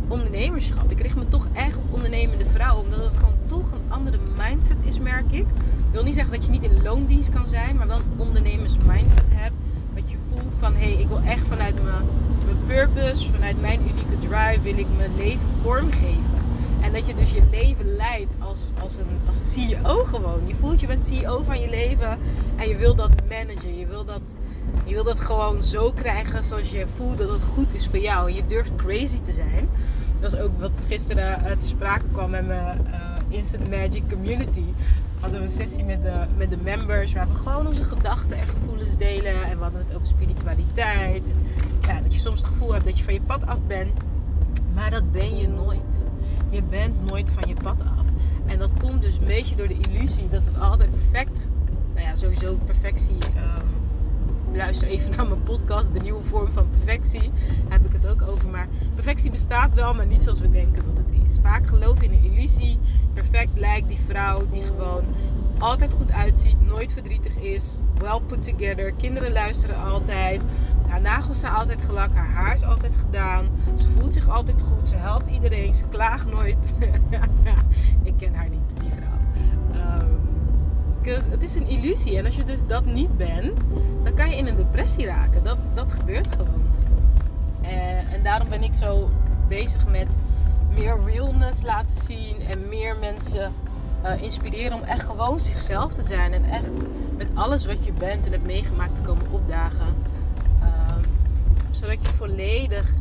ondernemerschap. 0.09 0.91
Ik 0.91 1.01
richt 1.01 1.17
me 1.17 1.29
toch 1.29 1.47
echt 1.53 1.77
op 1.77 1.83
ondernemende 1.91 2.47
vrouwen, 2.47 2.85
omdat 2.85 3.05
het 3.05 3.17
gewoon 3.17 3.39
toch 3.47 3.73
een 3.73 3.93
andere 3.93 4.19
mindset 4.39 4.77
is, 4.83 4.99
merk 4.99 5.33
ik. 5.33 5.47
Ik 5.49 5.95
wil 5.95 6.03
niet 6.03 6.15
zeggen 6.15 6.35
dat 6.35 6.45
je 6.45 6.51
niet 6.51 6.63
in 6.63 6.83
loondienst 6.83 7.31
kan 7.31 7.47
zijn, 7.47 7.77
maar 7.77 7.87
wel 7.87 7.97
een 7.97 8.21
ondernemers 8.21 8.77
mindset 8.87 9.25
hebt. 9.29 9.55
Dat 9.95 10.11
je 10.11 10.17
voelt 10.31 10.57
van 10.59 10.75
hé, 10.75 10.93
hey, 10.93 11.03
ik 11.03 11.09
wil 11.09 11.21
echt 11.21 11.47
vanuit 11.47 11.75
mijn, 11.75 12.05
mijn 12.45 12.59
purpose, 12.67 13.33
vanuit 13.33 13.61
mijn 13.61 13.81
unieke 13.81 14.19
drive, 14.19 14.61
wil 14.63 14.79
ik 14.79 14.87
mijn 14.97 15.17
leven 15.17 15.49
vormgeven. 15.63 16.48
En 16.81 16.93
dat 16.93 17.07
je 17.07 17.15
dus 17.15 17.31
je 17.31 17.43
leven 17.51 17.97
leidt 17.97 18.35
als, 18.39 18.71
als, 18.83 18.97
een, 18.97 19.19
als 19.27 19.39
een 19.39 19.47
CEO 19.47 20.05
gewoon. 20.05 20.47
Je 20.47 20.55
voelt 20.55 20.81
je 20.81 20.87
bent 20.87 21.05
CEO 21.05 21.43
van 21.43 21.61
je 21.61 21.71
leven 21.71 22.19
en 22.57 22.69
je 22.69 22.77
wil 22.77 22.95
dat 22.95 23.11
managen. 23.29 23.79
Je 23.79 23.87
wil 23.87 24.05
dat, 24.05 24.35
je 24.85 24.95
wil 24.95 25.05
dat 25.05 25.21
gewoon 25.21 25.63
zo 25.63 25.93
krijgen 25.93 26.45
zoals 26.45 26.71
je 26.71 26.87
voelt 26.97 27.19
dat 27.19 27.31
het 27.31 27.43
goed 27.43 27.75
is 27.75 27.87
voor 27.87 27.99
jou. 27.99 28.33
Je 28.33 28.47
durft 28.47 28.77
crazy 28.77 29.21
te 29.21 29.33
zijn. 29.33 29.69
Dat 30.21 30.33
is 30.33 30.39
ook 30.39 30.61
wat 30.61 30.85
gisteren 30.87 31.41
uh, 31.47 31.57
te 31.57 31.67
sprake 31.67 32.05
kwam 32.13 32.31
met 32.31 32.47
mijn 32.47 32.87
uh, 32.87 33.37
Instant 33.37 33.71
Magic 33.71 34.03
Community. 34.09 34.65
Hadden 35.21 35.39
we 35.39 35.47
een 35.47 35.53
sessie 35.53 35.85
met 35.85 36.03
de, 36.03 36.25
met 36.37 36.51
de 36.51 36.57
members 36.57 37.13
waar 37.13 37.29
we 37.29 37.35
gewoon 37.35 37.67
onze 37.67 37.85
gedachten 37.85 38.39
en 38.39 38.49
gevoelens 38.49 38.97
delen. 38.97 39.45
En 39.45 39.57
we 39.57 39.63
hadden 39.63 39.81
het 39.87 39.95
over 39.95 40.07
spiritualiteit. 40.07 41.25
ja, 41.87 42.01
dat 42.01 42.13
je 42.13 42.19
soms 42.19 42.41
het 42.41 42.49
gevoel 42.49 42.73
hebt 42.73 42.85
dat 42.85 42.99
je 42.99 43.05
van 43.05 43.15
je 43.15 43.21
pad 43.21 43.47
af 43.47 43.59
bent. 43.67 43.93
Maar 44.75 44.91
dat 44.91 45.13
ben 45.13 45.37
je 45.37 45.49
nooit. 45.49 46.05
Je 46.51 46.63
bent 46.63 47.11
nooit 47.11 47.31
van 47.31 47.49
je 47.49 47.55
pad 47.63 47.81
af. 47.99 48.07
En 48.47 48.59
dat 48.59 48.73
komt 48.79 49.03
dus 49.03 49.19
een 49.19 49.27
beetje 49.27 49.57
door 49.57 49.67
de 49.67 49.79
illusie 49.91 50.29
dat 50.29 50.45
het 50.45 50.61
altijd 50.61 50.91
perfect. 50.91 51.49
Nou 51.95 52.07
ja, 52.07 52.15
sowieso 52.15 52.59
perfectie. 52.65 53.15
Um, 53.15 53.79
luister 54.57 54.89
even 54.89 55.17
naar 55.17 55.27
mijn 55.29 55.43
podcast, 55.43 55.93
de 55.93 56.01
nieuwe 56.01 56.23
vorm 56.23 56.51
van 56.51 56.71
perfectie. 56.71 57.31
Heb 57.69 57.85
ik 57.87 57.93
het 57.93 58.07
ook 58.07 58.23
over. 58.23 58.49
Maar 58.49 58.69
perfectie 58.95 59.31
bestaat 59.31 59.75
wel, 59.75 59.95
maar 59.95 60.07
niet 60.07 60.23
zoals 60.23 60.41
we 60.41 60.51
denken 60.51 60.83
dat 60.87 60.97
het 60.97 61.31
is. 61.31 61.39
Vaak 61.43 61.67
geloof 61.67 62.03
in 62.03 62.13
een 62.13 62.33
illusie. 62.33 62.79
Perfect 63.15 63.59
lijkt 63.59 63.89
die 63.89 63.99
vrouw 64.07 64.47
die 64.51 64.63
gewoon 64.63 65.05
altijd 65.59 65.93
goed 65.93 66.13
uitziet, 66.13 66.67
nooit 66.67 66.93
verdrietig 66.93 67.37
is, 67.37 67.79
well 67.99 68.21
put 68.27 68.43
together. 68.43 68.93
Kinderen 68.93 69.33
luisteren 69.33 69.85
altijd. 69.85 70.41
Haar 70.89 71.01
nagels 71.01 71.39
zijn 71.39 71.53
altijd 71.53 71.83
gelakt, 71.83 72.15
haar 72.15 72.31
haar 72.31 72.55
is 72.55 72.65
altijd 72.65 72.97
gedaan. 72.97 73.49
Ze 73.75 73.89
voelt 73.89 74.13
zich 74.13 74.29
altijd 74.29 74.63
goed, 74.63 74.89
ze 74.89 74.97
helpt 74.97 75.31
iedereen, 75.31 75.75
ze 75.75 75.85
klaagt 75.89 76.27
nooit. 76.31 76.75
ik 78.03 78.15
ken 78.17 78.35
haar 78.35 78.49
niet, 78.49 78.81
die 78.81 78.91
vrouw. 78.91 79.43
Um, 80.05 81.31
het 81.31 81.43
is 81.43 81.55
een 81.55 81.69
illusie 81.69 82.19
en 82.19 82.25
als 82.25 82.37
je 82.37 82.45
dus 82.45 82.67
dat 82.67 82.85
niet 82.85 83.17
bent, 83.17 83.59
dan 84.03 84.15
kan 84.15 84.31
je 84.31 84.37
in 84.37 84.47
een 84.47 84.57
depressie 84.57 85.07
raken. 85.07 85.43
Dat, 85.43 85.59
dat 85.75 85.93
gebeurt 85.93 86.29
gewoon. 86.31 86.63
Uh, 87.63 88.13
en 88.13 88.23
daarom 88.23 88.49
ben 88.49 88.63
ik 88.63 88.75
zo 88.75 89.11
bezig 89.49 89.89
met 89.89 90.17
meer 90.75 90.99
realness 91.05 91.63
laten 91.63 92.03
zien 92.03 92.41
en 92.47 92.69
meer 92.69 92.97
mensen 92.97 93.53
uh, 94.07 94.23
inspireren 94.23 94.77
om 94.77 94.83
echt 94.83 95.03
gewoon 95.03 95.41
zichzelf 95.41 95.93
te 95.93 96.03
zijn 96.03 96.33
en 96.33 96.45
echt 96.45 96.71
met 97.17 97.29
alles 97.35 97.67
wat 97.67 97.85
je 97.85 97.93
bent 97.93 98.27
en 98.27 98.33
hebt 98.33 98.47
meegemaakt 98.47 98.95
te 98.95 99.03
komen 99.03 99.33
opdagen 99.33 99.95
zodat 101.79 102.07
je 102.07 102.15
volledig, 102.15 102.93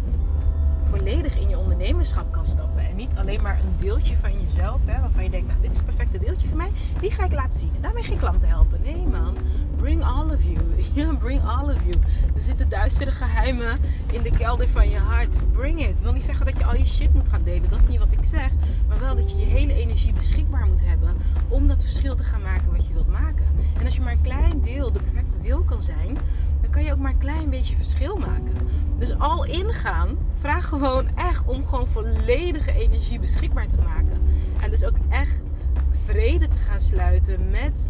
volledig 0.89 1.37
in 1.37 1.49
je 1.49 1.57
ondernemerschap 1.57 2.31
kan 2.31 2.45
stappen. 2.45 2.87
En 2.87 2.95
niet 2.95 3.11
alleen 3.15 3.41
maar 3.41 3.59
een 3.59 3.75
deeltje 3.77 4.15
van 4.15 4.31
jezelf, 4.41 4.79
hè, 4.85 4.99
waarvan 5.01 5.23
je 5.23 5.29
denkt, 5.29 5.47
nou 5.47 5.61
dit 5.61 5.71
is 5.71 5.77
het 5.77 5.85
perfecte 5.85 6.19
deeltje 6.19 6.47
van 6.47 6.57
mij, 6.57 6.71
die 6.99 7.11
ga 7.11 7.23
ik 7.23 7.31
laten 7.31 7.59
zien. 7.59 7.71
En 7.75 7.81
daarmee 7.81 8.03
geen 8.03 8.17
klanten 8.17 8.47
helpen. 8.47 8.81
Nee 8.83 9.07
man, 9.07 9.37
bring 9.75 10.03
all 10.03 10.29
of 10.31 10.43
you. 10.43 10.57
Bring 11.19 11.43
all 11.43 11.63
of 11.63 11.83
you. 11.85 11.95
Er 12.35 12.41
zitten 12.41 12.69
duistere 12.69 13.11
geheimen 13.11 13.79
in 14.11 14.21
de 14.21 14.31
kelder 14.31 14.67
van 14.67 14.89
je 14.89 14.97
hart. 14.97 15.51
Bring 15.51 15.79
it. 15.79 15.89
Ik 15.89 15.97
wil 15.97 16.11
niet 16.11 16.23
zeggen 16.23 16.45
dat 16.45 16.57
je 16.57 16.65
al 16.65 16.75
je 16.75 16.85
shit 16.85 17.13
moet 17.13 17.29
gaan 17.29 17.43
delen. 17.43 17.69
Dat 17.69 17.79
is 17.79 17.87
niet 17.87 17.99
wat 17.99 18.11
ik 18.11 18.25
zeg. 18.25 18.51
Maar 18.87 18.99
wel 18.99 19.15
dat 19.15 19.31
je 19.31 19.37
je 19.37 19.45
energie 19.97 20.13
beschikbaar 20.13 20.65
moet 20.65 20.81
hebben 20.83 21.15
om 21.47 21.67
dat 21.67 21.83
verschil 21.83 22.15
te 22.15 22.23
gaan 22.23 22.41
maken 22.41 22.71
wat 22.71 22.87
je 22.87 22.93
wilt 22.93 23.07
maken. 23.07 23.45
En 23.79 23.85
als 23.85 23.95
je 23.95 24.01
maar 24.01 24.11
een 24.11 24.21
klein 24.21 24.61
deel, 24.61 24.91
de 24.91 24.99
perfecte 24.99 25.41
deel 25.41 25.63
kan 25.63 25.81
zijn, 25.81 26.17
dan 26.61 26.71
kan 26.71 26.83
je 26.83 26.91
ook 26.91 26.97
maar 26.97 27.11
een 27.11 27.17
klein 27.17 27.49
beetje 27.49 27.75
verschil 27.75 28.15
maken. 28.17 28.53
Dus 28.97 29.19
al 29.19 29.45
ingaan, 29.45 30.17
vraag 30.39 30.67
gewoon 30.67 31.15
echt 31.15 31.45
om 31.45 31.65
gewoon 31.65 31.87
volledige 31.87 32.71
energie 32.71 33.19
beschikbaar 33.19 33.67
te 33.67 33.77
maken. 33.77 34.21
En 34.61 34.69
dus 34.69 34.85
ook 34.85 34.97
echt 35.09 35.43
vrede 35.91 36.47
te 36.47 36.57
gaan 36.57 36.81
sluiten 36.81 37.49
met 37.49 37.89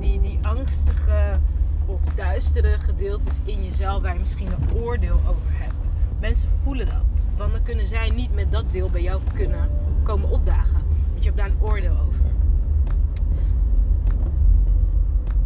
die, 0.00 0.20
die 0.20 0.38
angstige 0.42 1.38
of 1.86 2.00
duistere 2.14 2.78
gedeeltes 2.78 3.40
in 3.44 3.64
jezelf 3.64 4.02
waar 4.02 4.12
je 4.12 4.20
misschien 4.20 4.52
een 4.52 4.76
oordeel 4.80 5.20
over 5.26 5.50
hebt. 5.50 5.90
Mensen 6.20 6.48
voelen 6.62 6.86
dat. 6.86 7.04
Want 7.36 7.52
dan 7.52 7.62
kunnen 7.62 7.86
zij 7.86 8.10
niet 8.10 8.34
met 8.34 8.52
dat 8.52 8.72
deel 8.72 8.90
bij 8.90 9.02
jou 9.02 9.20
kunnen 9.34 9.68
komen 10.02 10.30
opdagen. 10.30 10.87
Je 11.18 11.24
hebt 11.24 11.36
daar 11.36 11.46
een 11.46 11.60
oordeel 11.60 11.96
over. 12.06 12.24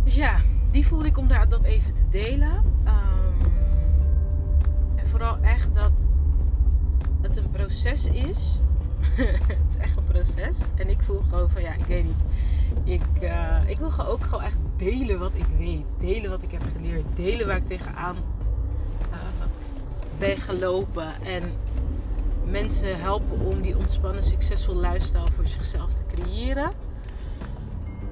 Dus 0.04 0.14
ja, 0.14 0.40
die 0.70 0.86
voelde 0.86 1.06
ik 1.06 1.18
om 1.18 1.28
dat 1.48 1.64
even 1.64 1.94
te 1.94 2.08
delen. 2.08 2.62
Ehm, 2.84 3.48
en 4.94 5.08
vooral 5.08 5.38
echt 5.40 5.74
dat 5.74 6.08
het 7.20 7.36
een 7.36 7.50
proces 7.50 8.06
is. 8.06 8.60
het 9.46 9.68
is 9.68 9.76
echt 9.76 9.96
een 9.96 10.04
proces. 10.04 10.58
En 10.74 10.88
ik 10.88 11.02
voel 11.02 11.20
gewoon 11.20 11.50
van 11.50 11.62
ja, 11.62 11.72
ik 11.72 11.84
weet 11.84 12.04
niet. 12.04 12.24
Ik, 12.84 13.22
uh, 13.22 13.56
ik 13.66 13.78
wil 13.78 14.06
ook 14.06 14.24
gewoon 14.24 14.44
echt 14.44 14.58
delen 14.76 15.18
wat 15.18 15.32
ik 15.34 15.46
weet. 15.58 15.84
Delen 15.98 16.30
wat 16.30 16.42
ik 16.42 16.50
heb 16.50 16.62
geleerd. 16.76 17.04
Delen 17.14 17.46
waar 17.46 17.56
ik 17.56 17.66
tegenaan 17.66 18.16
uh, 19.10 19.18
ben 20.18 20.36
gelopen. 20.36 21.22
En 21.22 21.42
mensen 22.52 23.00
helpen 23.00 23.40
om 23.40 23.62
die 23.62 23.76
ontspannen, 23.76 24.22
succesvolle 24.22 24.88
lifestyle 24.88 25.30
voor 25.34 25.46
zichzelf 25.46 25.94
te 25.94 26.02
creëren. 26.14 26.70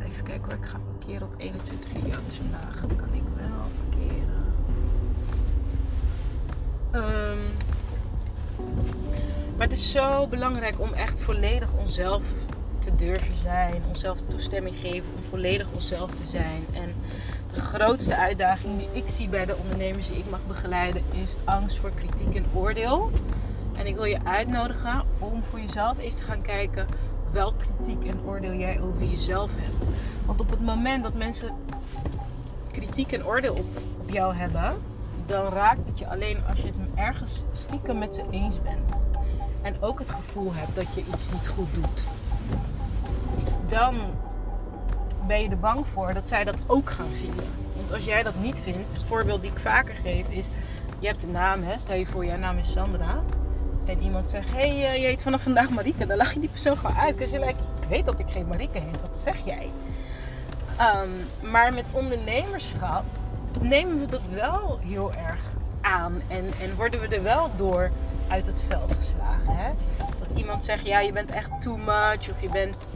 Even 0.03 0.25
kijken 0.25 0.49
waar 0.49 0.59
ik 0.59 0.65
ga 0.65 0.79
parkeren 0.79 1.27
op 1.27 1.35
21 1.37 1.91
juli. 1.93 2.11
Dus 2.25 2.35
vandaag 2.35 2.81
kan 2.97 3.15
ik 3.15 3.23
wel 3.37 3.67
parkeren. 3.89 4.55
Um, 6.93 7.39
maar 9.57 9.67
het 9.69 9.73
is 9.73 9.93
zo 9.93 10.27
belangrijk 10.27 10.81
om 10.81 10.93
echt 10.93 11.21
volledig 11.21 11.73
onszelf 11.73 12.23
te 12.79 12.95
durven 12.97 13.35
zijn. 13.35 13.83
Onszelf 13.89 14.19
toestemming 14.29 14.77
geven 14.81 15.11
om 15.17 15.23
volledig 15.31 15.71
onszelf 15.73 16.15
te 16.15 16.25
zijn. 16.25 16.67
En 16.73 16.95
de 17.55 17.61
grootste 17.61 18.17
uitdaging 18.17 18.79
die 18.79 19.03
ik 19.03 19.09
zie 19.09 19.29
bij 19.29 19.45
de 19.47 19.57
ondernemers 19.57 20.09
die 20.09 20.19
ik 20.19 20.31
mag 20.31 20.47
begeleiden 20.47 21.03
is 21.23 21.35
angst 21.45 21.79
voor 21.79 21.91
kritiek 21.91 22.35
en 22.35 22.45
oordeel. 22.55 23.11
En 23.81 23.87
ik 23.87 23.95
wil 23.95 24.05
je 24.05 24.25
uitnodigen 24.25 25.03
om 25.19 25.43
voor 25.43 25.61
jezelf 25.61 25.99
eens 25.99 26.17
te 26.17 26.23
gaan 26.23 26.43
kijken 26.43 26.87
welk 27.33 27.55
kritiek 27.59 28.05
en 28.05 28.21
oordeel 28.27 28.55
jij 28.55 28.81
over 28.81 29.05
jezelf 29.05 29.51
hebt. 29.57 29.89
Want 30.27 30.41
op 30.41 30.51
het 30.51 30.61
moment 30.61 31.03
dat 31.03 31.15
mensen 31.15 31.51
kritiek 32.71 33.13
en 33.13 33.27
oordeel 33.27 33.55
op, 33.55 33.67
jou 34.07 34.35
hebben, 34.35 34.75
dan 35.27 35.53
raakt 35.53 35.87
het 35.87 35.99
je 35.99 36.07
alleen 36.07 36.39
als 36.49 36.61
je 36.61 36.67
het 36.67 36.75
ergens 36.95 37.43
stiekem 37.53 37.99
met 37.99 38.15
ze 38.15 38.25
eens 38.31 38.63
bent. 38.63 39.07
En 39.63 39.83
ook 39.83 39.99
het 39.99 40.11
gevoel 40.11 40.55
hebt 40.55 40.75
dat 40.75 40.95
je 40.95 41.05
iets 41.15 41.31
niet 41.31 41.49
goed 41.49 41.75
doet. 41.75 42.07
Dan 43.69 43.97
ben 45.27 45.43
je 45.43 45.49
er 45.49 45.59
bang 45.59 45.87
voor 45.87 46.15
dat 46.15 46.29
zij 46.29 46.45
dat 46.45 46.59
ook 46.67 46.91
gaan 46.91 47.11
vinden. 47.11 47.47
Want 47.77 47.93
als 47.93 48.05
jij 48.05 48.23
dat 48.23 48.41
niet 48.41 48.61
vindt, 48.61 48.95
het 48.95 49.05
voorbeeld 49.05 49.43
die 49.43 49.51
ik 49.51 49.59
vaker 49.59 49.95
geef 49.95 50.29
is: 50.29 50.49
je 50.99 51.07
hebt 51.07 51.23
een 51.23 51.31
naam, 51.31 51.63
hè? 51.63 51.79
stel 51.79 51.97
je 51.97 52.07
voor, 52.07 52.25
jouw 52.25 52.39
naam 52.39 52.59
is 52.59 52.73
Sandra. 52.73 53.23
Iemand 53.99 54.31
zegt: 54.31 54.51
hey, 54.51 54.71
uh, 54.71 54.97
je 54.97 55.07
heet 55.07 55.23
vanaf 55.23 55.43
vandaag 55.43 55.71
Marike. 55.71 56.07
Dan 56.07 56.17
lach 56.17 56.33
je 56.33 56.41
die 56.41 56.49
persoon 56.49 56.77
gewoon 56.77 56.97
uit. 56.97 57.21
Als 57.21 57.31
je 57.31 57.39
like, 57.39 57.55
ik 57.83 57.89
weet 57.89 58.05
dat 58.07 58.19
ik 58.19 58.27
geen 58.29 58.47
Marike 58.47 58.79
heet, 58.79 59.01
wat 59.01 59.17
zeg 59.17 59.37
jij? 59.45 59.71
Um, 60.81 61.51
maar 61.51 61.75
met 61.75 61.91
ondernemerschap 61.93 63.05
nemen 63.61 64.01
we 64.01 64.07
dat 64.07 64.29
wel 64.29 64.79
heel 64.83 65.13
erg 65.13 65.41
aan. 65.81 66.23
En, 66.29 66.45
en 66.61 66.77
worden 66.77 67.01
we 67.01 67.17
er 67.17 67.23
wel 67.23 67.51
door 67.57 67.91
uit 68.29 68.47
het 68.47 68.65
veld 68.69 68.95
geslagen. 68.95 69.57
Hè? 69.57 69.71
Dat 69.99 70.39
iemand 70.39 70.65
zegt, 70.65 70.87
ja, 70.87 71.01
je 71.01 71.13
bent 71.13 71.31
echt 71.31 71.51
too 71.61 71.77
much. 71.77 72.31
Of 72.31 72.41
je 72.41 72.49
bent 72.49 72.87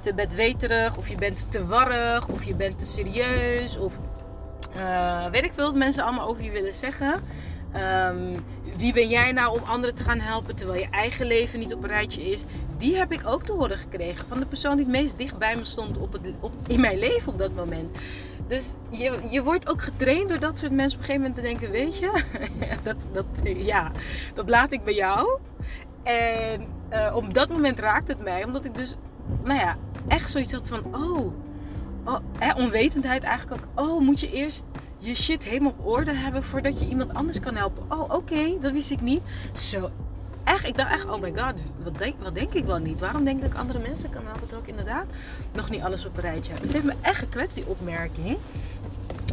te 0.00 0.14
bedweterig. 0.14 0.96
Of 0.96 1.08
je 1.08 1.16
bent 1.16 1.50
te 1.50 1.66
warrig. 1.66 2.28
Of 2.28 2.44
je 2.44 2.54
bent 2.54 2.78
te 2.78 2.86
serieus. 2.86 3.78
Of 3.78 3.98
uh, 4.76 5.26
weet 5.26 5.44
ik 5.44 5.52
veel 5.54 5.64
wat 5.64 5.74
mensen 5.74 6.04
allemaal 6.04 6.28
over 6.28 6.42
je 6.42 6.50
willen 6.50 6.72
zeggen. 6.72 7.14
Um, 7.74 8.44
wie 8.76 8.92
ben 8.92 9.08
jij 9.08 9.32
nou 9.32 9.60
om 9.60 9.68
anderen 9.68 9.94
te 9.94 10.02
gaan 10.02 10.20
helpen 10.20 10.56
terwijl 10.56 10.80
je 10.80 10.88
eigen 10.90 11.26
leven 11.26 11.58
niet 11.58 11.74
op 11.74 11.82
een 11.82 11.88
rijtje 11.88 12.30
is? 12.30 12.44
Die 12.76 12.96
heb 12.96 13.12
ik 13.12 13.26
ook 13.26 13.42
te 13.42 13.52
horen 13.52 13.78
gekregen 13.78 14.26
van 14.26 14.40
de 14.40 14.46
persoon 14.46 14.76
die 14.76 14.84
het 14.84 14.94
meest 14.94 15.18
dicht 15.18 15.38
bij 15.38 15.56
me 15.56 15.64
stond 15.64 15.98
op 15.98 16.12
het, 16.12 16.22
op, 16.40 16.52
in 16.66 16.80
mijn 16.80 16.98
leven 16.98 17.32
op 17.32 17.38
dat 17.38 17.54
moment. 17.54 17.98
Dus 18.46 18.74
je, 18.88 19.18
je 19.30 19.42
wordt 19.42 19.68
ook 19.68 19.82
getraind 19.82 20.28
door 20.28 20.38
dat 20.38 20.58
soort 20.58 20.72
mensen 20.72 20.98
op 20.98 21.04
een 21.04 21.12
gegeven 21.12 21.30
moment 21.30 21.34
te 21.34 21.42
denken: 21.42 21.70
Weet 21.70 21.98
je, 21.98 22.22
dat, 22.82 22.96
dat, 23.12 23.26
ja, 23.56 23.90
dat 24.34 24.48
laat 24.48 24.72
ik 24.72 24.84
bij 24.84 24.94
jou. 24.94 25.38
En 26.02 26.66
uh, 26.92 27.16
op 27.16 27.34
dat 27.34 27.48
moment 27.48 27.78
raakt 27.78 28.08
het 28.08 28.22
mij, 28.22 28.44
omdat 28.44 28.64
ik 28.64 28.74
dus, 28.74 28.94
nou 29.44 29.60
ja, 29.60 29.76
echt 30.08 30.30
zoiets 30.30 30.52
had 30.52 30.68
van: 30.68 30.82
Oh, 30.94 31.32
oh 32.04 32.18
hè, 32.38 32.54
onwetendheid 32.54 33.22
eigenlijk 33.22 33.62
ook. 33.62 33.88
Oh, 33.88 34.00
moet 34.00 34.20
je 34.20 34.32
eerst 34.32 34.64
je 34.98 35.14
shit 35.14 35.44
helemaal 35.44 35.74
op 35.78 35.86
orde 35.86 36.12
hebben 36.12 36.42
voordat 36.42 36.80
je 36.80 36.86
iemand 36.86 37.14
anders 37.14 37.40
kan 37.40 37.56
helpen. 37.56 37.84
Oh, 37.88 38.14
oké, 38.14 38.58
dat 38.60 38.72
wist 38.72 38.90
ik 38.90 39.00
niet. 39.00 39.22
Zo, 39.52 39.90
echt, 40.44 40.66
ik 40.66 40.76
dacht 40.76 40.92
echt, 40.92 41.04
oh 41.04 41.20
my 41.20 41.32
god, 41.36 41.60
wat 41.82 41.98
denk, 41.98 42.14
wat 42.22 42.34
denk 42.34 42.54
ik 42.54 42.64
wel 42.64 42.78
niet? 42.78 43.00
Waarom 43.00 43.24
denk 43.24 43.36
ik 43.36 43.50
dat 43.50 43.60
andere 43.60 43.78
mensen 43.78 44.10
kan 44.10 44.24
helpen 44.24 44.40
terwijl 44.40 44.62
ik 44.62 44.68
inderdaad 44.68 45.06
nog 45.52 45.70
niet 45.70 45.82
alles 45.82 46.06
op 46.06 46.16
een 46.16 46.22
rijtje 46.22 46.52
heb? 46.52 46.62
Het 46.62 46.72
heeft 46.72 46.84
me 46.84 46.94
echt 47.00 47.18
gekwetst, 47.18 47.56
die 47.56 47.66
opmerking. 47.66 48.36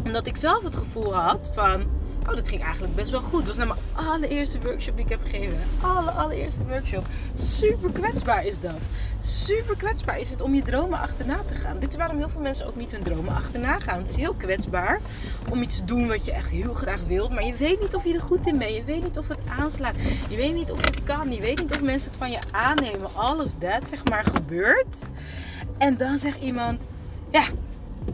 Omdat 0.05 0.27
ik 0.27 0.37
zelf 0.37 0.63
het 0.63 0.75
gevoel 0.75 1.15
had 1.15 1.51
van, 1.53 1.85
Oh, 2.29 2.35
dat 2.35 2.47
ging 2.47 2.63
eigenlijk 2.63 2.95
best 2.95 3.11
wel 3.11 3.21
goed. 3.21 3.45
Dat 3.45 3.55
was 3.55 3.65
nou 3.65 3.67
mijn 3.67 4.07
allereerste 4.07 4.59
workshop 4.59 4.95
die 4.95 5.05
ik 5.05 5.11
heb 5.11 5.19
gegeven. 5.23 5.57
Alle, 5.81 6.11
allereerste 6.11 6.65
workshop. 6.65 7.05
Super 7.33 7.91
kwetsbaar 7.91 8.45
is 8.45 8.59
dat. 8.59 8.79
Super 9.19 9.77
kwetsbaar 9.77 10.19
is 10.19 10.29
het 10.29 10.41
om 10.41 10.55
je 10.55 10.61
dromen 10.61 10.99
achterna 10.99 11.41
te 11.45 11.55
gaan. 11.55 11.79
Dit 11.79 11.89
is 11.89 11.97
waarom 11.97 12.17
heel 12.17 12.29
veel 12.29 12.41
mensen 12.41 12.67
ook 12.67 12.75
niet 12.75 12.91
hun 12.91 13.03
dromen 13.03 13.35
achterna 13.35 13.79
gaan. 13.79 13.97
Het 13.97 14.09
is 14.09 14.15
heel 14.15 14.33
kwetsbaar 14.33 14.99
om 15.49 15.61
iets 15.61 15.75
te 15.75 15.85
doen 15.85 16.07
wat 16.07 16.25
je 16.25 16.31
echt 16.31 16.49
heel 16.49 16.73
graag 16.73 16.99
wilt. 17.07 17.31
Maar 17.31 17.45
je 17.45 17.55
weet 17.55 17.81
niet 17.81 17.95
of 17.95 18.03
je 18.03 18.13
er 18.13 18.21
goed 18.21 18.47
in 18.47 18.57
bent. 18.57 18.75
Je 18.75 18.83
weet 18.83 19.03
niet 19.03 19.17
of 19.17 19.27
het 19.27 19.39
aanslaat. 19.59 19.95
Je 20.29 20.35
weet 20.35 20.53
niet 20.53 20.71
of 20.71 20.85
het 20.85 21.03
kan. 21.03 21.31
Je 21.31 21.41
weet 21.41 21.61
niet 21.61 21.71
of 21.71 21.81
mensen 21.81 22.09
het 22.09 22.19
van 22.19 22.31
je 22.31 22.39
aannemen. 22.51 23.09
All 23.13 23.39
of 23.39 23.51
that, 23.57 23.89
zeg 23.89 24.03
maar, 24.03 24.25
gebeurt. 24.33 24.97
En 25.77 25.97
dan 25.97 26.17
zegt 26.17 26.41
iemand... 26.41 26.81
Ja, 27.31 27.43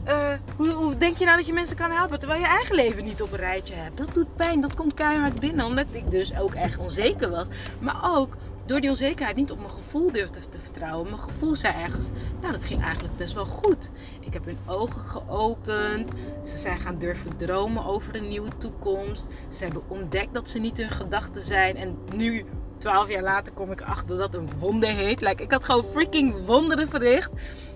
uh, 0.07 0.33
hoe, 0.55 0.69
hoe, 0.69 0.97
denk 0.97 1.17
je 1.17 1.25
nou 1.25 1.37
dat 1.37 1.45
je 1.45 1.53
mensen 1.53 1.75
kan 1.75 1.91
helpen 1.91 2.19
terwijl 2.19 2.41
je 2.41 2.47
eigen 2.47 2.75
leven 2.75 3.03
niet 3.03 3.21
op 3.21 3.31
een 3.31 3.37
rijtje 3.37 3.75
hebt? 3.75 3.97
Dat 3.97 4.13
doet 4.13 4.35
pijn, 4.35 4.61
dat 4.61 4.73
komt 4.73 4.93
keihard 4.93 5.39
binnen, 5.39 5.65
omdat 5.65 5.85
ik 5.91 6.11
dus 6.11 6.37
ook 6.37 6.53
echt 6.53 6.77
onzeker 6.77 7.29
was. 7.29 7.47
Maar 7.79 8.17
ook 8.17 8.37
door 8.69 8.79
die 8.79 8.89
onzekerheid 8.89 9.35
niet 9.35 9.51
op 9.51 9.57
mijn 9.57 9.69
gevoel 9.69 10.11
durfde 10.11 10.49
te 10.49 10.59
vertrouwen. 10.59 11.09
Mijn 11.09 11.19
gevoel 11.19 11.55
zei 11.55 11.73
ergens, 11.73 12.09
nou 12.41 12.51
dat 12.51 12.63
ging 12.63 12.81
eigenlijk 12.81 13.17
best 13.17 13.33
wel 13.33 13.45
goed. 13.45 13.91
Ik 14.19 14.33
heb 14.33 14.45
hun 14.45 14.57
ogen 14.65 15.01
geopend. 15.01 16.09
Ze 16.43 16.57
zijn 16.57 16.79
gaan 16.79 16.97
durven 16.97 17.37
dromen 17.37 17.85
over 17.85 18.15
een 18.15 18.27
nieuwe 18.27 18.57
toekomst. 18.57 19.27
Ze 19.47 19.63
hebben 19.63 19.81
ontdekt 19.87 20.33
dat 20.33 20.49
ze 20.49 20.59
niet 20.59 20.77
hun 20.77 20.89
gedachten 20.89 21.41
zijn. 21.41 21.77
En 21.77 21.97
nu 22.15 22.45
twaalf 22.79 23.09
jaar 23.09 23.23
later 23.23 23.53
kom 23.53 23.71
ik 23.71 23.81
achter 23.81 24.17
dat 24.17 24.33
een 24.33 24.49
wonder 24.59 24.89
heet. 24.89 25.21
Like, 25.21 25.43
ik 25.43 25.51
had 25.51 25.65
gewoon 25.65 25.83
freaking 25.83 26.45
wonderen 26.45 26.87
verricht. 26.87 27.31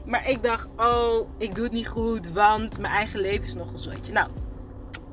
Maar 0.06 0.30
ik 0.30 0.44
dacht, 0.44 0.68
oh, 0.78 1.30
ik 1.38 1.56
doe 1.56 1.64
het 1.64 1.74
niet 1.74 1.88
goed, 1.88 2.30
want 2.32 2.80
mijn 2.80 2.94
eigen 2.94 3.20
leven 3.20 3.44
is 3.44 3.54
nog 3.54 3.72
een 3.72 3.80
zooitje. 3.80 4.14
Nou, 4.14 4.30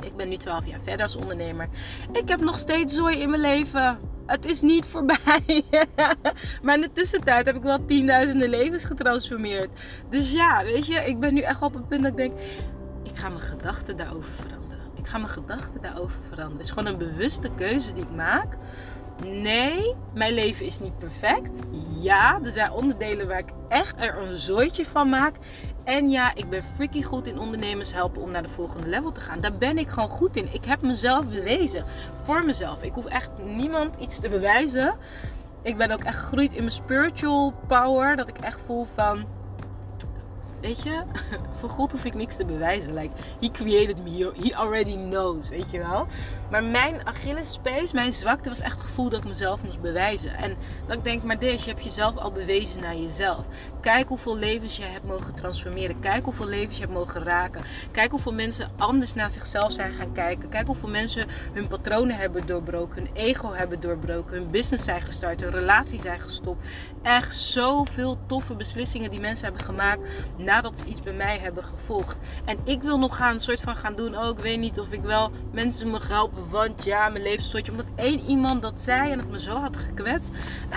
ik 0.02 0.16
ben 0.16 0.28
nu 0.28 0.36
12 0.36 0.66
jaar 0.66 0.80
verder 0.82 1.02
als 1.02 1.16
ondernemer. 1.16 1.68
Ik 2.12 2.28
heb 2.28 2.40
nog 2.40 2.58
steeds 2.58 2.94
zooi 2.94 3.18
in 3.20 3.30
mijn 3.30 3.42
leven. 3.42 3.98
Het 4.26 4.44
is 4.44 4.60
niet 4.60 4.86
voorbij. 4.86 5.64
maar 6.62 6.74
in 6.74 6.80
de 6.80 6.92
tussentijd 6.92 7.46
heb 7.46 7.56
ik 7.56 7.62
wel 7.62 7.84
tienduizenden 7.84 8.48
levens 8.48 8.84
getransformeerd. 8.84 9.70
Dus 10.08 10.32
ja, 10.32 10.64
weet 10.64 10.86
je, 10.86 10.94
ik 10.94 11.20
ben 11.20 11.34
nu 11.34 11.40
echt 11.40 11.62
op 11.62 11.74
een 11.74 11.86
punt 11.86 12.02
dat 12.02 12.10
ik 12.10 12.16
denk, 12.16 12.38
ik 13.02 13.16
ga 13.16 13.28
mijn 13.28 13.40
gedachten 13.40 13.96
daarover 13.96 14.32
veranderen. 14.32 14.84
Ik 14.94 15.06
ga 15.06 15.18
mijn 15.18 15.30
gedachten 15.30 15.80
daarover 15.80 16.18
veranderen. 16.22 16.56
Het 16.56 16.64
is 16.64 16.70
gewoon 16.70 16.86
een 16.86 16.98
bewuste 16.98 17.50
keuze 17.56 17.92
die 17.92 18.02
ik 18.02 18.14
maak 18.14 18.56
Nee, 19.26 19.94
mijn 20.14 20.34
leven 20.34 20.66
is 20.66 20.78
niet 20.78 20.98
perfect. 20.98 21.58
Ja, 22.00 22.40
er 22.44 22.50
zijn 22.50 22.70
onderdelen 22.70 23.28
waar 23.28 23.38
ik 23.38 23.52
echt 23.68 24.00
er 24.00 24.18
een 24.18 24.36
zooitje 24.36 24.84
van 24.84 25.08
maak. 25.08 25.36
En 25.84 26.10
ja, 26.10 26.34
ik 26.34 26.48
ben 26.48 26.62
freaky 26.62 27.02
goed 27.02 27.26
in 27.26 27.38
ondernemers 27.38 27.92
helpen 27.92 28.22
om 28.22 28.30
naar 28.30 28.42
de 28.42 28.48
volgende 28.48 28.88
level 28.88 29.12
te 29.12 29.20
gaan. 29.20 29.40
Daar 29.40 29.56
ben 29.56 29.78
ik 29.78 29.88
gewoon 29.88 30.08
goed 30.08 30.36
in. 30.36 30.48
Ik 30.52 30.64
heb 30.64 30.82
mezelf 30.82 31.28
bewezen. 31.28 31.84
Voor 32.14 32.44
mezelf. 32.44 32.82
Ik 32.82 32.94
hoef 32.94 33.06
echt 33.06 33.30
niemand 33.44 33.96
iets 33.96 34.20
te 34.20 34.28
bewijzen. 34.28 34.94
Ik 35.62 35.76
ben 35.76 35.90
ook 35.90 36.04
echt 36.04 36.18
gegroeid 36.18 36.52
in 36.52 36.58
mijn 36.58 36.70
spiritual 36.70 37.54
power. 37.66 38.16
Dat 38.16 38.28
ik 38.28 38.38
echt 38.38 38.60
voel 38.66 38.86
van 38.94 39.26
weet 40.60 40.82
je, 40.82 41.02
voor 41.58 41.68
God 41.68 41.92
hoef 41.92 42.04
ik 42.04 42.14
niks 42.14 42.36
te 42.36 42.44
bewijzen. 42.44 42.94
Like, 42.94 43.14
he 43.40 43.50
created 43.50 44.04
me, 44.04 44.32
he 44.42 44.56
already 44.56 44.96
knows, 44.96 45.48
weet 45.48 45.70
je 45.70 45.78
wel. 45.78 46.06
Maar 46.50 46.64
mijn 46.64 47.06
Achillespees, 47.06 47.92
mijn 47.92 48.14
zwakte 48.14 48.48
was 48.48 48.60
echt 48.60 48.74
het 48.74 48.80
gevoel 48.80 49.08
dat 49.08 49.18
ik 49.18 49.28
mezelf 49.28 49.64
moest 49.64 49.80
bewijzen. 49.80 50.34
En 50.34 50.56
dat 50.86 50.96
ik 50.96 51.04
denk, 51.04 51.22
maar 51.22 51.38
deze, 51.38 51.64
je 51.64 51.70
hebt 51.70 51.84
jezelf 51.84 52.16
al 52.16 52.32
bewezen 52.32 52.80
naar 52.80 52.96
jezelf. 52.96 53.46
Kijk 53.80 54.08
hoeveel 54.08 54.36
levens 54.36 54.76
je 54.76 54.82
hebt 54.82 55.06
mogen 55.06 55.34
transformeren. 55.34 56.00
Kijk 56.00 56.24
hoeveel 56.24 56.46
levens 56.46 56.74
je 56.74 56.82
hebt 56.82 56.94
mogen 56.94 57.22
raken. 57.22 57.62
Kijk 57.90 58.10
hoeveel 58.10 58.32
mensen 58.32 58.70
anders 58.76 59.14
naar 59.14 59.30
zichzelf 59.30 59.72
zijn 59.72 59.92
gaan 59.92 60.12
kijken. 60.12 60.48
Kijk 60.48 60.66
hoeveel 60.66 60.88
mensen 60.88 61.26
hun 61.52 61.68
patronen 61.68 62.16
hebben 62.16 62.46
doorbroken, 62.46 62.96
hun 62.96 63.10
ego 63.14 63.52
hebben 63.52 63.80
doorbroken, 63.80 64.34
hun 64.34 64.50
business 64.50 64.84
zijn 64.84 65.02
gestart, 65.02 65.40
hun 65.40 65.50
relatie 65.50 66.00
zijn 66.00 66.20
gestopt. 66.20 66.66
Echt 67.02 67.36
zoveel 67.36 68.18
toffe 68.26 68.54
beslissingen 68.54 69.10
die 69.10 69.20
mensen 69.20 69.44
hebben 69.44 69.64
gemaakt 69.64 70.02
nadat 70.36 70.78
ze 70.78 70.84
iets 70.84 71.00
bij 71.00 71.12
mij 71.12 71.38
hebben 71.38 71.64
gevolgd. 71.64 72.18
En 72.44 72.58
ik 72.64 72.82
wil 72.82 72.98
nog 72.98 73.16
gaan, 73.16 73.32
een 73.32 73.40
soort 73.40 73.60
van 73.60 73.76
gaan 73.76 73.94
doen. 73.94 74.18
Oh, 74.18 74.28
ik 74.28 74.42
weet 74.42 74.58
niet 74.58 74.80
of 74.80 74.92
ik 74.92 75.02
wel 75.02 75.30
mensen 75.52 75.88
mag 75.88 76.08
helpen. 76.08 76.39
Want 76.48 76.84
ja, 76.84 77.08
mijn 77.08 77.22
leven 77.24 77.60
is 77.60 77.70
Omdat 77.70 77.86
één 77.94 78.20
iemand 78.20 78.62
dat 78.62 78.80
zei 78.80 79.10
en 79.10 79.18
het 79.18 79.30
me 79.30 79.40
zo 79.40 79.54
had 79.54 79.76
gekwetst. 79.76 80.32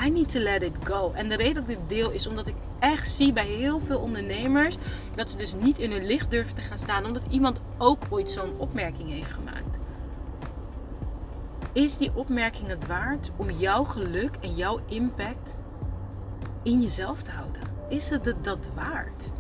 I 0.05 0.10
need 0.10 0.32
to 0.32 0.39
let 0.39 0.63
it 0.63 0.75
go. 0.84 1.12
En 1.12 1.29
de 1.29 1.36
reden 1.36 1.53
dat 1.53 1.67
dit 1.67 1.79
deel 1.88 2.12
is 2.12 2.27
omdat 2.27 2.48
ik 2.48 2.55
echt 2.79 3.10
zie 3.10 3.34
bij 3.34 3.46
heel 3.46 3.79
veel 3.79 4.00
ondernemers 4.00 4.77
dat 5.15 5.29
ze 5.29 5.38
dus 5.38 5.53
niet 5.53 5.79
in 5.79 5.91
hun 5.91 6.05
licht 6.05 6.32
durven 6.32 6.55
te 6.55 6.62
gaan 6.62 6.77
staan 6.77 7.05
omdat 7.05 7.24
iemand 7.29 7.60
ook 7.77 8.03
ooit 8.10 8.32
zo'n 8.32 8.58
opmerking 8.58 9.10
heeft 9.10 9.32
gemaakt. 9.32 9.77
Is 11.74 11.98
die 11.98 12.12
opmerking 12.15 12.67
het 12.67 12.88
waard 12.88 13.32
om 13.36 13.51
jouw 13.51 13.84
geluk 13.84 14.36
en 14.41 14.55
jouw 14.55 14.79
impact 14.86 15.58
in 16.63 16.82
jezelf 16.82 17.22
te 17.22 17.32
houden? 17.32 17.62
Is 17.89 18.10
het 18.10 18.34
dat 18.41 18.70
waard? 18.75 19.32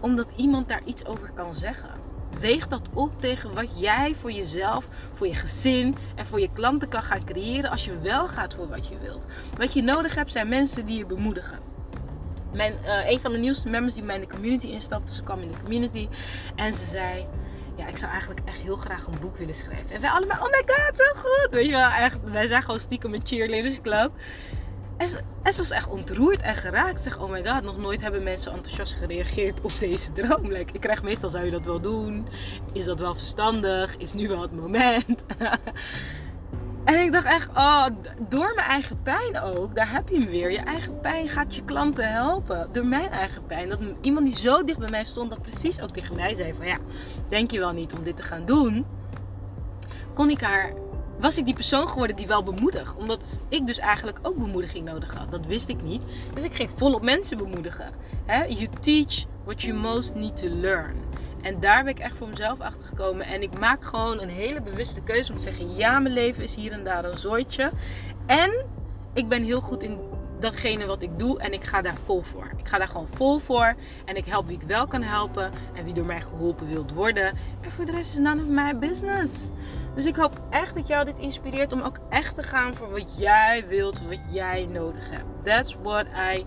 Omdat 0.00 0.28
iemand 0.36 0.68
daar 0.68 0.82
iets 0.84 1.04
over 1.06 1.30
kan 1.30 1.54
zeggen. 1.54 2.03
Weeg 2.40 2.66
dat 2.66 2.88
op 2.92 3.20
tegen 3.20 3.54
wat 3.54 3.80
jij 3.80 4.14
voor 4.20 4.32
jezelf, 4.32 4.88
voor 5.12 5.26
je 5.26 5.34
gezin 5.34 5.96
en 6.14 6.26
voor 6.26 6.40
je 6.40 6.52
klanten 6.52 6.88
kan 6.88 7.02
gaan 7.02 7.24
creëren 7.24 7.70
als 7.70 7.84
je 7.84 7.98
wel 7.98 8.28
gaat 8.28 8.54
voor 8.54 8.68
wat 8.68 8.88
je 8.88 8.98
wilt. 8.98 9.26
Wat 9.56 9.72
je 9.72 9.82
nodig 9.82 10.14
hebt 10.14 10.32
zijn 10.32 10.48
mensen 10.48 10.86
die 10.86 10.98
je 10.98 11.06
bemoedigen. 11.06 11.58
Mijn, 12.52 12.78
uh, 12.84 13.10
een 13.10 13.20
van 13.20 13.32
de 13.32 13.38
nieuwste 13.38 13.68
members 13.68 13.94
die 13.94 14.02
mij 14.02 14.14
in 14.14 14.20
de 14.20 14.26
community 14.26 14.66
instapte, 14.66 15.14
ze 15.14 15.22
kwam 15.22 15.40
in 15.40 15.48
de 15.48 15.62
community 15.62 16.08
en 16.56 16.74
ze 16.74 16.84
zei: 16.84 17.26
Ja, 17.76 17.86
ik 17.86 17.96
zou 17.96 18.10
eigenlijk 18.10 18.40
echt 18.44 18.58
heel 18.58 18.76
graag 18.76 19.06
een 19.06 19.20
boek 19.20 19.36
willen 19.36 19.54
schrijven. 19.54 19.90
En 19.90 20.00
wij 20.00 20.10
allemaal: 20.10 20.44
Oh 20.44 20.50
my 20.50 20.62
god, 20.66 20.96
zo 20.98 21.20
goed! 21.20 21.48
Weet 21.50 21.66
je 21.66 21.72
wel, 21.72 21.90
echt, 21.90 22.30
wij 22.30 22.46
zijn 22.46 22.62
gewoon 22.62 22.80
stiekem 22.80 23.14
een 23.14 23.20
cheerleaders 23.24 23.80
club. 23.80 24.12
En 25.04 25.52
ze, 25.52 25.60
was 25.60 25.70
echt 25.70 25.88
ontroerd 25.88 26.42
en 26.42 26.54
geraakt. 26.54 27.00
Zeg, 27.00 27.18
oh 27.18 27.30
my 27.30 27.44
god, 27.46 27.62
nog 27.62 27.78
nooit 27.78 28.00
hebben 28.00 28.22
mensen 28.22 28.52
enthousiast 28.52 28.94
gereageerd 28.94 29.60
op 29.60 29.78
deze 29.78 30.12
droom. 30.12 30.50
Ik 30.50 30.80
krijg 30.80 31.02
meestal, 31.02 31.30
zou 31.30 31.44
je 31.44 31.50
dat 31.50 31.64
wel 31.64 31.80
doen? 31.80 32.26
Is 32.72 32.84
dat 32.84 33.00
wel 33.00 33.14
verstandig? 33.14 33.96
Is 33.96 34.12
nu 34.12 34.28
wel 34.28 34.40
het 34.40 34.52
moment? 34.52 35.24
en 36.84 37.02
ik 37.02 37.12
dacht 37.12 37.24
echt, 37.24 37.48
oh, 37.48 37.86
door 38.28 38.52
mijn 38.54 38.68
eigen 38.68 39.02
pijn 39.02 39.40
ook, 39.40 39.74
daar 39.74 39.90
heb 39.90 40.08
je 40.08 40.18
hem 40.18 40.30
weer. 40.30 40.52
Je 40.52 40.58
eigen 40.58 41.00
pijn 41.00 41.28
gaat 41.28 41.54
je 41.54 41.64
klanten 41.64 42.12
helpen. 42.12 42.68
Door 42.72 42.86
mijn 42.86 43.10
eigen 43.10 43.46
pijn. 43.46 43.68
Dat 43.68 43.80
iemand 44.00 44.26
die 44.26 44.36
zo 44.36 44.64
dicht 44.64 44.78
bij 44.78 44.90
mij 44.90 45.04
stond, 45.04 45.30
dat 45.30 45.42
precies 45.42 45.80
ook 45.80 45.90
tegen 45.90 46.16
mij 46.16 46.34
zei 46.34 46.54
van, 46.54 46.66
ja, 46.66 46.78
denk 47.28 47.50
je 47.50 47.58
wel 47.58 47.72
niet 47.72 47.92
om 47.92 48.02
dit 48.02 48.16
te 48.16 48.22
gaan 48.22 48.44
doen? 48.44 48.86
Kon 50.14 50.30
ik 50.30 50.40
haar 50.40 50.72
was 51.24 51.38
ik 51.38 51.44
die 51.44 51.54
persoon 51.54 51.88
geworden 51.88 52.16
die 52.16 52.26
wel 52.26 52.42
bemoedigt. 52.42 52.96
Omdat 52.96 53.42
ik 53.48 53.66
dus 53.66 53.78
eigenlijk 53.78 54.18
ook 54.22 54.36
bemoediging 54.36 54.84
nodig 54.84 55.14
had. 55.14 55.30
Dat 55.30 55.46
wist 55.46 55.68
ik 55.68 55.82
niet. 55.82 56.02
Dus 56.34 56.44
ik 56.44 56.54
ging 56.54 56.70
volop 56.74 57.02
mensen 57.02 57.36
bemoedigen. 57.36 57.92
You 58.26 58.68
teach 58.80 59.24
what 59.44 59.62
you 59.62 59.78
most 59.78 60.14
need 60.14 60.36
to 60.36 60.48
learn. 60.48 60.94
En 61.42 61.60
daar 61.60 61.84
ben 61.84 61.92
ik 61.92 61.98
echt 61.98 62.16
voor 62.16 62.28
mezelf 62.28 62.60
achter 62.60 62.84
gekomen. 62.84 63.26
En 63.26 63.42
ik 63.42 63.58
maak 63.58 63.84
gewoon 63.84 64.20
een 64.20 64.28
hele 64.28 64.60
bewuste 64.60 65.00
keuze 65.00 65.32
om 65.32 65.38
te 65.38 65.44
zeggen: 65.44 65.76
ja, 65.76 65.98
mijn 65.98 66.14
leven 66.14 66.42
is 66.42 66.54
hier 66.54 66.72
en 66.72 66.84
daar 66.84 67.04
een 67.04 67.16
zooitje. 67.16 67.72
En 68.26 68.66
ik 69.12 69.28
ben 69.28 69.42
heel 69.42 69.60
goed 69.60 69.82
in 69.82 69.98
datgene 70.44 70.86
wat 70.86 71.02
ik 71.02 71.18
doe 71.18 71.38
en 71.38 71.52
ik 71.52 71.64
ga 71.64 71.82
daar 71.82 71.96
vol 72.04 72.22
voor. 72.22 72.50
Ik 72.56 72.68
ga 72.68 72.78
daar 72.78 72.88
gewoon 72.88 73.08
vol 73.14 73.38
voor 73.38 73.74
en 74.04 74.16
ik 74.16 74.24
help 74.24 74.46
wie 74.46 74.56
ik 74.60 74.66
wel 74.66 74.86
kan 74.86 75.02
helpen 75.02 75.50
en 75.74 75.84
wie 75.84 75.94
door 75.94 76.06
mij 76.06 76.20
geholpen 76.20 76.68
wilt 76.68 76.92
worden. 76.92 77.36
En 77.60 77.70
voor 77.70 77.84
de 77.84 77.92
rest 77.92 78.12
is 78.12 78.18
none 78.18 78.42
of 78.42 78.48
my 78.48 78.78
business. 78.78 79.50
Dus 79.94 80.06
ik 80.06 80.16
hoop 80.16 80.40
echt 80.50 80.74
dat 80.74 80.86
jou 80.86 81.04
dit 81.04 81.18
inspireert 81.18 81.72
om 81.72 81.80
ook 81.80 81.98
echt 82.08 82.34
te 82.34 82.42
gaan 82.42 82.74
voor 82.74 82.90
wat 82.90 83.18
jij 83.18 83.64
wilt, 83.68 84.02
wat 84.08 84.20
jij 84.30 84.66
nodig 84.72 85.10
hebt. 85.10 85.44
That's 85.44 85.76
what 85.82 86.06
I. 86.34 86.46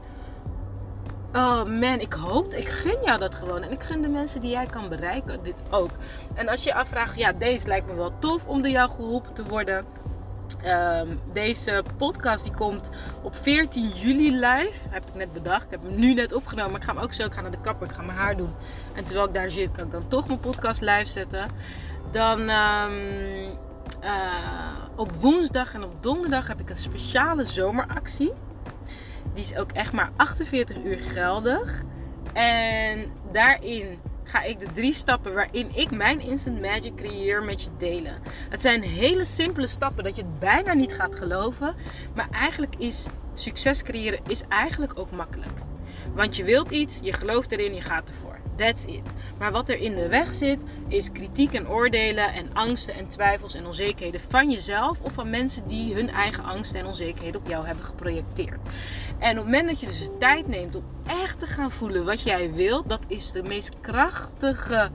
Oh 1.34 1.64
man, 1.64 2.00
ik 2.00 2.14
hoop, 2.14 2.54
ik 2.54 2.68
gun 2.68 2.98
jou 3.04 3.20
dat 3.20 3.36
gewoon. 3.36 3.64
En 3.64 3.72
ik 3.72 3.84
gun 3.84 4.02
de 4.02 4.10
mensen 4.10 4.42
die 4.42 4.50
jij 4.50 4.66
kan 4.66 4.90
bereiken 4.90 5.44
dit 5.44 5.62
ook. 5.70 5.90
En 6.34 6.48
als 6.48 6.64
je 6.64 6.70
je 6.70 6.76
afvraagt, 6.76 7.18
ja, 7.18 7.34
deze 7.34 7.68
lijkt 7.68 7.88
me 7.88 7.96
wel 7.96 8.20
tof 8.20 8.48
om 8.48 8.62
door 8.62 8.72
jou 8.72 8.90
geholpen 8.90 9.34
te 9.34 9.44
worden. 9.44 9.86
Ehm, 10.62 11.08
deze 11.34 11.84
podcast 11.98 12.44
die 12.44 12.54
komt 12.54 12.90
op 13.22 13.36
14 13.36 13.90
juli 13.90 14.32
live. 14.32 14.90
Heb 14.90 15.08
ik 15.08 15.16
net 15.16 15.34
bedacht. 15.34 15.66
Ik 15.66 15.72
heb 15.72 15.82
hem 15.82 16.00
nu 16.00 16.14
net 16.14 16.34
opgenomen. 16.34 16.72
Maar 16.72 16.82
ik 16.82 16.88
ga 16.88 16.94
hem 16.94 17.04
ook 17.04 17.14
zo. 17.14 17.26
Ik 17.26 17.34
ga 17.34 17.42
naar 17.42 17.52
de 17.52 17.62
kapper. 17.62 17.88
Ik 17.88 17.94
ga 17.94 18.02
mijn 18.02 18.18
haar 18.18 18.38
doen. 18.38 18.54
En 18.96 19.06
terwijl 19.06 19.28
ik 19.28 19.34
daar 19.34 19.50
zit, 19.50 19.72
kan 19.72 19.86
ik 19.86 19.92
dan 19.92 20.08
toch 20.08 20.28
mijn 20.28 20.40
podcast 20.40 20.82
live 20.82 21.06
zetten. 21.06 21.48
Dan 22.12 22.50
um, 22.50 23.58
op 24.96 25.12
woensdag 25.12 25.74
en 25.74 25.84
op 25.84 26.04
donderdag 26.04 26.48
heb 26.48 26.60
ik 26.60 26.70
een 26.70 26.76
speciale 26.76 27.44
zomeractie. 27.44 28.34
Die 29.34 29.44
is 29.44 29.56
ook 29.56 29.72
echt 29.72 29.94
maar 29.94 30.12
48 30.16 30.78
uur 30.84 31.00
geldig. 31.00 31.84
En 32.34 33.12
daarin 33.32 34.00
ga 34.28 34.42
ik 34.42 34.60
de 34.60 34.72
drie 34.74 34.94
stappen 34.94 35.34
waarin 35.34 35.76
ik 35.76 35.92
mijn 35.92 36.20
instant 36.20 36.62
magic 36.62 36.96
creëer 36.96 37.44
met 37.44 37.62
je 37.62 37.70
delen. 37.78 38.18
Het 38.50 38.62
zijn 38.62 38.82
hele 38.82 39.26
simpele 39.26 39.68
stappen 39.68 40.04
dat 40.04 40.16
je 40.16 40.22
het 40.22 40.40
bijna 40.40 40.74
niet 40.74 40.94
gaat 40.94 41.16
geloven. 41.16 41.76
Maar 42.16 42.28
eigenlijk 42.32 42.76
is 42.78 43.06
succes 43.34 43.84
creëren 43.84 44.20
is 44.28 44.44
eigenlijk 44.50 45.00
ook 45.00 45.12
makkelijk. 45.12 45.60
Want 46.14 46.36
je 46.36 46.44
wilt 46.44 46.72
iets, 46.72 47.00
je 47.02 47.14
gelooft 47.14 47.52
erin, 47.52 47.74
je 47.74 47.82
gaat 47.82 48.10
ervoor. 48.10 48.37
That's 48.58 48.84
it. 48.86 49.02
Maar 49.38 49.52
wat 49.52 49.70
er 49.70 49.80
in 49.80 49.96
de 49.96 50.08
weg 50.08 50.34
zit, 50.34 50.60
is 50.88 51.12
kritiek 51.12 51.54
en 51.54 51.70
oordelen 51.70 52.34
en 52.34 52.54
angsten 52.54 52.94
en 52.94 53.08
twijfels 53.08 53.56
en 53.56 53.66
onzekerheden 53.66 54.22
van 54.30 54.52
jezelf 54.52 55.00
of 55.02 55.14
van 55.14 55.30
mensen 55.30 55.68
die 55.68 55.94
hun 55.94 56.10
eigen 56.10 56.44
angsten 56.44 56.80
en 56.80 56.86
onzekerheden 56.86 57.42
op 57.42 57.48
jou 57.48 57.66
hebben 57.66 57.86
geprojecteerd. 57.86 58.60
En 59.20 59.30
op 59.30 59.36
het 59.36 59.46
moment 59.46 59.68
dat 59.68 59.80
je 59.80 59.88
dus 59.88 60.06
de 60.06 60.18
tijd 60.18 60.48
neemt 60.48 60.76
om 60.76 60.84
echt 61.08 61.40
te 61.40 61.48
gaan 61.48 61.72
voelen 61.72 62.06
wat 62.06 62.22
jij 62.22 62.54
wilt, 62.54 62.90
dat 62.90 63.06
is 63.08 63.32
de 63.32 63.44
meest 63.44 63.72
krachtige 63.82 64.92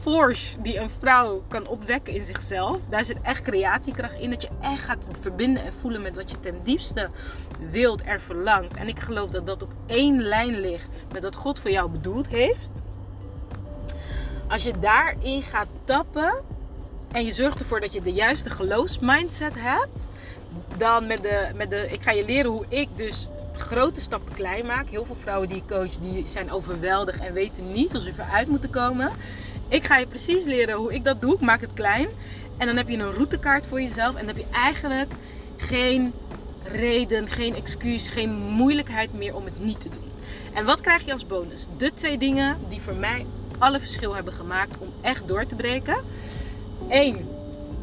force 0.00 0.60
die 0.60 0.78
een 0.78 0.90
vrouw 0.90 1.42
kan 1.48 1.66
opwekken 1.66 2.14
in 2.14 2.24
zichzelf. 2.24 2.78
Daar 2.88 3.04
zit 3.04 3.20
echt 3.22 3.42
creatiekracht 3.42 4.18
in. 4.18 4.30
Dat 4.30 4.42
je 4.42 4.48
echt 4.60 4.84
gaat 4.84 5.08
verbinden 5.20 5.64
en 5.64 5.72
voelen 5.72 6.02
met 6.02 6.16
wat 6.16 6.30
je 6.30 6.40
ten 6.40 6.60
diepste 6.62 7.10
wilt 7.70 8.02
en 8.02 8.20
verlangt. 8.20 8.74
En 8.74 8.88
ik 8.88 8.98
geloof 8.98 9.30
dat 9.30 9.46
dat 9.46 9.62
op 9.62 9.72
één 9.86 10.22
lijn 10.22 10.60
ligt 10.60 10.88
met 11.12 11.22
wat 11.22 11.36
God 11.36 11.60
voor 11.60 11.70
jou 11.70 11.90
bedoeld 11.90 12.26
heeft. 12.26 12.70
Als 14.52 14.62
je 14.62 14.78
daarin 14.80 15.42
gaat 15.42 15.68
tappen 15.84 16.42
en 17.12 17.24
je 17.24 17.32
zorgt 17.32 17.60
ervoor 17.60 17.80
dat 17.80 17.92
je 17.92 18.02
de 18.02 18.12
juiste 18.12 18.50
geloofsmindset 18.50 19.52
hebt, 19.54 20.08
dan 20.76 21.06
met 21.06 21.22
de, 21.22 21.50
met 21.54 21.70
de. 21.70 21.86
Ik 21.90 22.02
ga 22.02 22.10
je 22.10 22.24
leren 22.24 22.50
hoe 22.50 22.64
ik 22.68 22.88
dus 22.96 23.28
grote 23.52 24.00
stappen 24.00 24.34
klein 24.34 24.66
maak. 24.66 24.88
Heel 24.88 25.04
veel 25.04 25.16
vrouwen 25.20 25.48
die 25.48 25.56
ik 25.56 25.66
coach, 25.68 25.98
die 25.98 26.26
zijn 26.26 26.52
overweldigd 26.52 27.20
en 27.20 27.32
weten 27.32 27.70
niet 27.70 27.92
hoe 27.92 28.00
ze 28.00 28.12
eruit 28.18 28.48
moeten 28.48 28.70
komen. 28.70 29.10
Ik 29.68 29.84
ga 29.84 29.96
je 29.96 30.06
precies 30.06 30.44
leren 30.44 30.76
hoe 30.76 30.94
ik 30.94 31.04
dat 31.04 31.20
doe. 31.20 31.34
Ik 31.34 31.40
maak 31.40 31.60
het 31.60 31.72
klein. 31.72 32.08
En 32.56 32.66
dan 32.66 32.76
heb 32.76 32.88
je 32.88 32.96
een 32.96 33.12
routekaart 33.12 33.66
voor 33.66 33.82
jezelf. 33.82 34.14
En 34.14 34.26
dan 34.26 34.36
heb 34.36 34.44
je 34.44 34.56
eigenlijk 34.56 35.12
geen 35.56 36.12
reden, 36.62 37.28
geen 37.28 37.54
excuus, 37.54 38.08
geen 38.08 38.32
moeilijkheid 38.32 39.14
meer 39.14 39.34
om 39.34 39.44
het 39.44 39.60
niet 39.60 39.80
te 39.80 39.88
doen. 39.88 40.10
En 40.52 40.64
wat 40.64 40.80
krijg 40.80 41.04
je 41.04 41.12
als 41.12 41.26
bonus? 41.26 41.66
De 41.76 41.92
twee 41.94 42.18
dingen 42.18 42.58
die 42.68 42.80
voor 42.80 42.94
mij 42.94 43.26
alle 43.62 43.80
verschil 43.80 44.14
hebben 44.14 44.32
gemaakt 44.32 44.78
om 44.78 44.88
echt 45.00 45.28
door 45.28 45.46
te 45.46 45.54
breken. 45.54 46.04
Eén, 46.88 47.28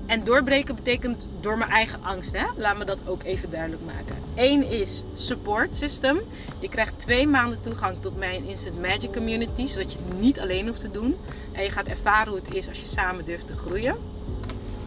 en 0.05 0.23
doorbreken 0.23 0.75
betekent 0.75 1.27
door 1.39 1.57
mijn 1.57 1.71
eigen 1.71 2.03
angst. 2.03 2.37
Hè? 2.37 2.45
Laat 2.55 2.77
me 2.77 2.85
dat 2.85 2.97
ook 3.05 3.23
even 3.23 3.49
duidelijk 3.49 3.81
maken. 3.85 4.15
Eén 4.35 4.63
is 4.63 5.03
support 5.13 5.75
system. 5.75 6.19
Je 6.59 6.69
krijgt 6.69 6.99
twee 6.99 7.27
maanden 7.27 7.61
toegang 7.61 8.01
tot 8.01 8.17
mijn 8.17 8.45
Instant 8.45 8.81
Magic 8.81 9.13
Community. 9.13 9.65
Zodat 9.65 9.91
je 9.91 9.97
het 9.97 10.19
niet 10.19 10.39
alleen 10.39 10.67
hoeft 10.67 10.79
te 10.79 10.91
doen. 10.91 11.15
En 11.51 11.63
je 11.63 11.69
gaat 11.69 11.87
ervaren 11.87 12.31
hoe 12.31 12.41
het 12.43 12.53
is 12.53 12.67
als 12.67 12.79
je 12.79 12.85
samen 12.85 13.25
durft 13.25 13.47
te 13.47 13.57
groeien. 13.57 13.95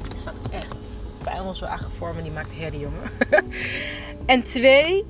Het 0.08 0.18
staat 0.18 0.34
echt 0.50 0.76
fijn 1.22 1.54
zo 1.54 1.64
aangevormd. 1.64 2.22
Die 2.22 2.32
maakt 2.32 2.52
herrie, 2.54 2.80
jongen. 2.80 3.10
en 4.26 4.42
twee, 4.42 5.04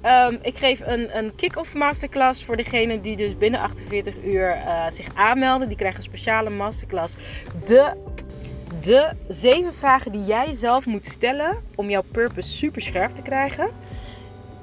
ehm, 0.00 0.36
ik 0.42 0.56
geef 0.56 0.80
een, 0.80 1.16
een 1.16 1.34
kick-off 1.34 1.74
masterclass 1.74 2.44
voor 2.44 2.56
degene 2.56 3.00
die 3.00 3.16
dus 3.16 3.36
binnen 3.36 3.60
48 3.60 4.14
uur 4.24 4.56
uh, 4.56 4.90
zich 4.90 5.08
aanmelden. 5.14 5.68
Die 5.68 5.76
krijgen 5.76 5.98
een 5.98 6.04
speciale 6.04 6.50
masterclass. 6.50 7.16
De 7.64 7.96
de 8.80 9.10
zeven 9.28 9.74
vragen 9.74 10.12
die 10.12 10.24
jij 10.24 10.52
zelf 10.52 10.86
moet 10.86 11.06
stellen 11.06 11.62
om 11.74 11.90
jouw 11.90 12.02
purpose 12.12 12.48
super 12.48 12.82
scherp 12.82 13.14
te 13.14 13.22
krijgen. 13.22 13.70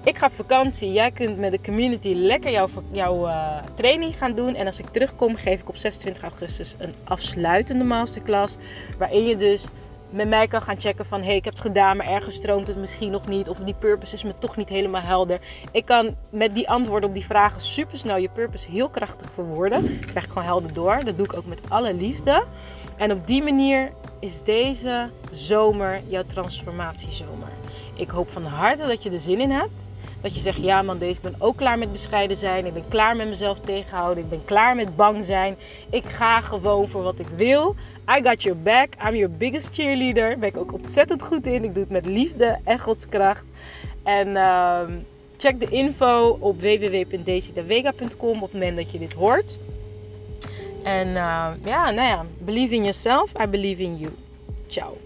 Ik 0.04 0.17
ga 0.17 0.26
op 0.26 0.34
vakantie. 0.34 0.91
Jij 0.91 1.12
kunt 1.12 1.38
met 1.38 1.52
de 1.52 1.62
community 1.62 2.13
lekker 2.13 2.52
jouw, 2.52 2.69
jouw 2.91 3.28
uh, 3.28 3.58
training 3.76 4.17
gaan 4.17 4.36
doen. 4.36 4.56
En 4.56 4.65
als 4.65 4.80
ik 4.80 4.88
terugkom, 4.88 5.36
geef 5.36 5.62
ik 5.62 5.69
op 5.69 5.76
26 5.76 6.24
augustus 6.24 6.76
een 6.78 6.93
afsluitende 7.04 7.84
masterclass. 7.84 8.58
Waarin 8.98 9.26
je 9.26 9.36
dus 9.36 9.67
met 10.10 10.28
mij 10.28 10.48
kan 10.48 10.62
gaan 10.62 10.80
checken 10.80 11.06
van... 11.06 11.22
hey, 11.22 11.36
ik 11.36 11.46
heb 11.46 11.54
het 11.54 11.62
gedaan, 11.62 11.98
maar 11.98 12.08
ergens 12.08 12.36
stroomt 12.36 12.68
het 12.68 12.78
misschien 12.78 13.12
nog 13.12 13.28
niet. 13.28 13.50
Of 13.50 13.58
die 13.58 13.74
purpose 13.74 14.13
is 14.13 14.24
me 14.24 14.34
toch 14.39 14.56
niet 14.58 14.70
helemaal 14.70 15.02
helder. 15.02 15.39
Ik 15.72 15.86
kan 15.86 16.15
met 16.30 16.56
die 16.56 16.70
antwoorden 16.70 17.10
op 17.10 17.15
die 17.15 17.26
vragen 17.26 17.62
super 17.62 17.98
snel 17.98 18.18
je 18.18 18.30
purpose 18.30 18.72
heel 18.72 18.89
krachtig 18.89 19.32
verwoorden. 19.32 19.82
Dat 19.82 20.06
krijg 20.06 20.26
ik 20.26 20.32
gewoon 20.32 20.48
helder 20.48 20.74
door. 20.74 21.00
Dat 21.06 21.18
doe 21.18 21.26
ik 21.26 21.34
ook 21.34 21.46
met 21.46 21.60
alle 21.70 21.94
liefde. 21.94 22.46
En 22.98 23.12
op 23.12 23.28
die 23.28 23.44
manier 23.44 23.91
is 24.20 24.44
deze 24.44 25.10
zomer 25.32 26.02
jouw 26.08 26.24
transformatiezomer. 26.24 27.50
Ik 27.96 28.10
hoop 28.10 28.32
van 28.32 28.46
harte 28.46 28.86
dat 28.86 29.04
je 29.04 29.12
er 29.12 29.20
zin 29.20 29.39
in 29.39 29.52
hebt. 29.52 29.88
Dat 30.26 30.36
je 30.36 30.42
zegt, 30.42 30.64
ja 30.64 30.82
man, 30.82 30.98
deze, 30.98 31.16
ik 31.16 31.22
ben 31.22 31.36
ook 31.38 31.58
klaar 31.58 31.78
met 31.78 31.92
bescheiden 31.92 32.38
zijn. 32.38 32.66
Ik 32.66 32.74
ben 32.74 32.88
klaar 32.88 33.16
met 33.16 33.28
mezelf 33.28 33.60
tegenhouden. 33.60 34.24
Ik 34.24 34.30
ben 34.30 34.46
klaar 34.46 34.76
met 34.76 34.96
bang 34.96 35.24
zijn. 35.24 35.56
Ik 35.90 36.06
ga 36.06 36.42
gewoon 36.42 36.88
voor 36.88 37.04
wat 37.04 37.20
ik 37.20 37.28
wil. 37.36 37.76
I 38.18 38.22
got 38.24 38.44
your 38.44 38.62
back. 38.62 38.88
I'm 39.08 39.16
your 39.16 39.32
biggest 39.38 39.70
cheerleader. 39.74 40.30
Daar 40.30 40.40
ben 40.40 40.50
ik 40.50 40.58
ook 40.58 40.74
ontzettend 40.74 41.24
goed 41.24 41.46
in. 41.46 41.64
Ik 41.64 41.74
doe 41.74 41.84
het 41.84 41.92
met 41.92 42.06
liefde 42.06 42.60
en 42.64 42.80
godskracht. 42.80 43.46
En... 44.04 44.28
Uh, 44.28 44.80
check 45.38 45.60
de 45.60 45.70
info 45.70 46.38
op 46.40 46.62
www.daisydavega.com 46.62 48.36
op 48.36 48.52
het 48.52 48.54
moment 48.54 48.76
dat 48.76 48.92
je 48.92 49.00
dit 49.00 49.14
hoort. 49.14 49.60
En 50.84 51.08
uh, 51.08 51.48
ja, 51.64 51.92
nou 51.92 52.08
ja, 52.08 52.26
believe 52.38 52.76
in 52.76 52.82
yourself, 52.82 53.32
I 53.42 53.48
believe 53.48 53.82
in 53.82 53.98
you. 53.98 54.12
Ciao. 54.68 55.05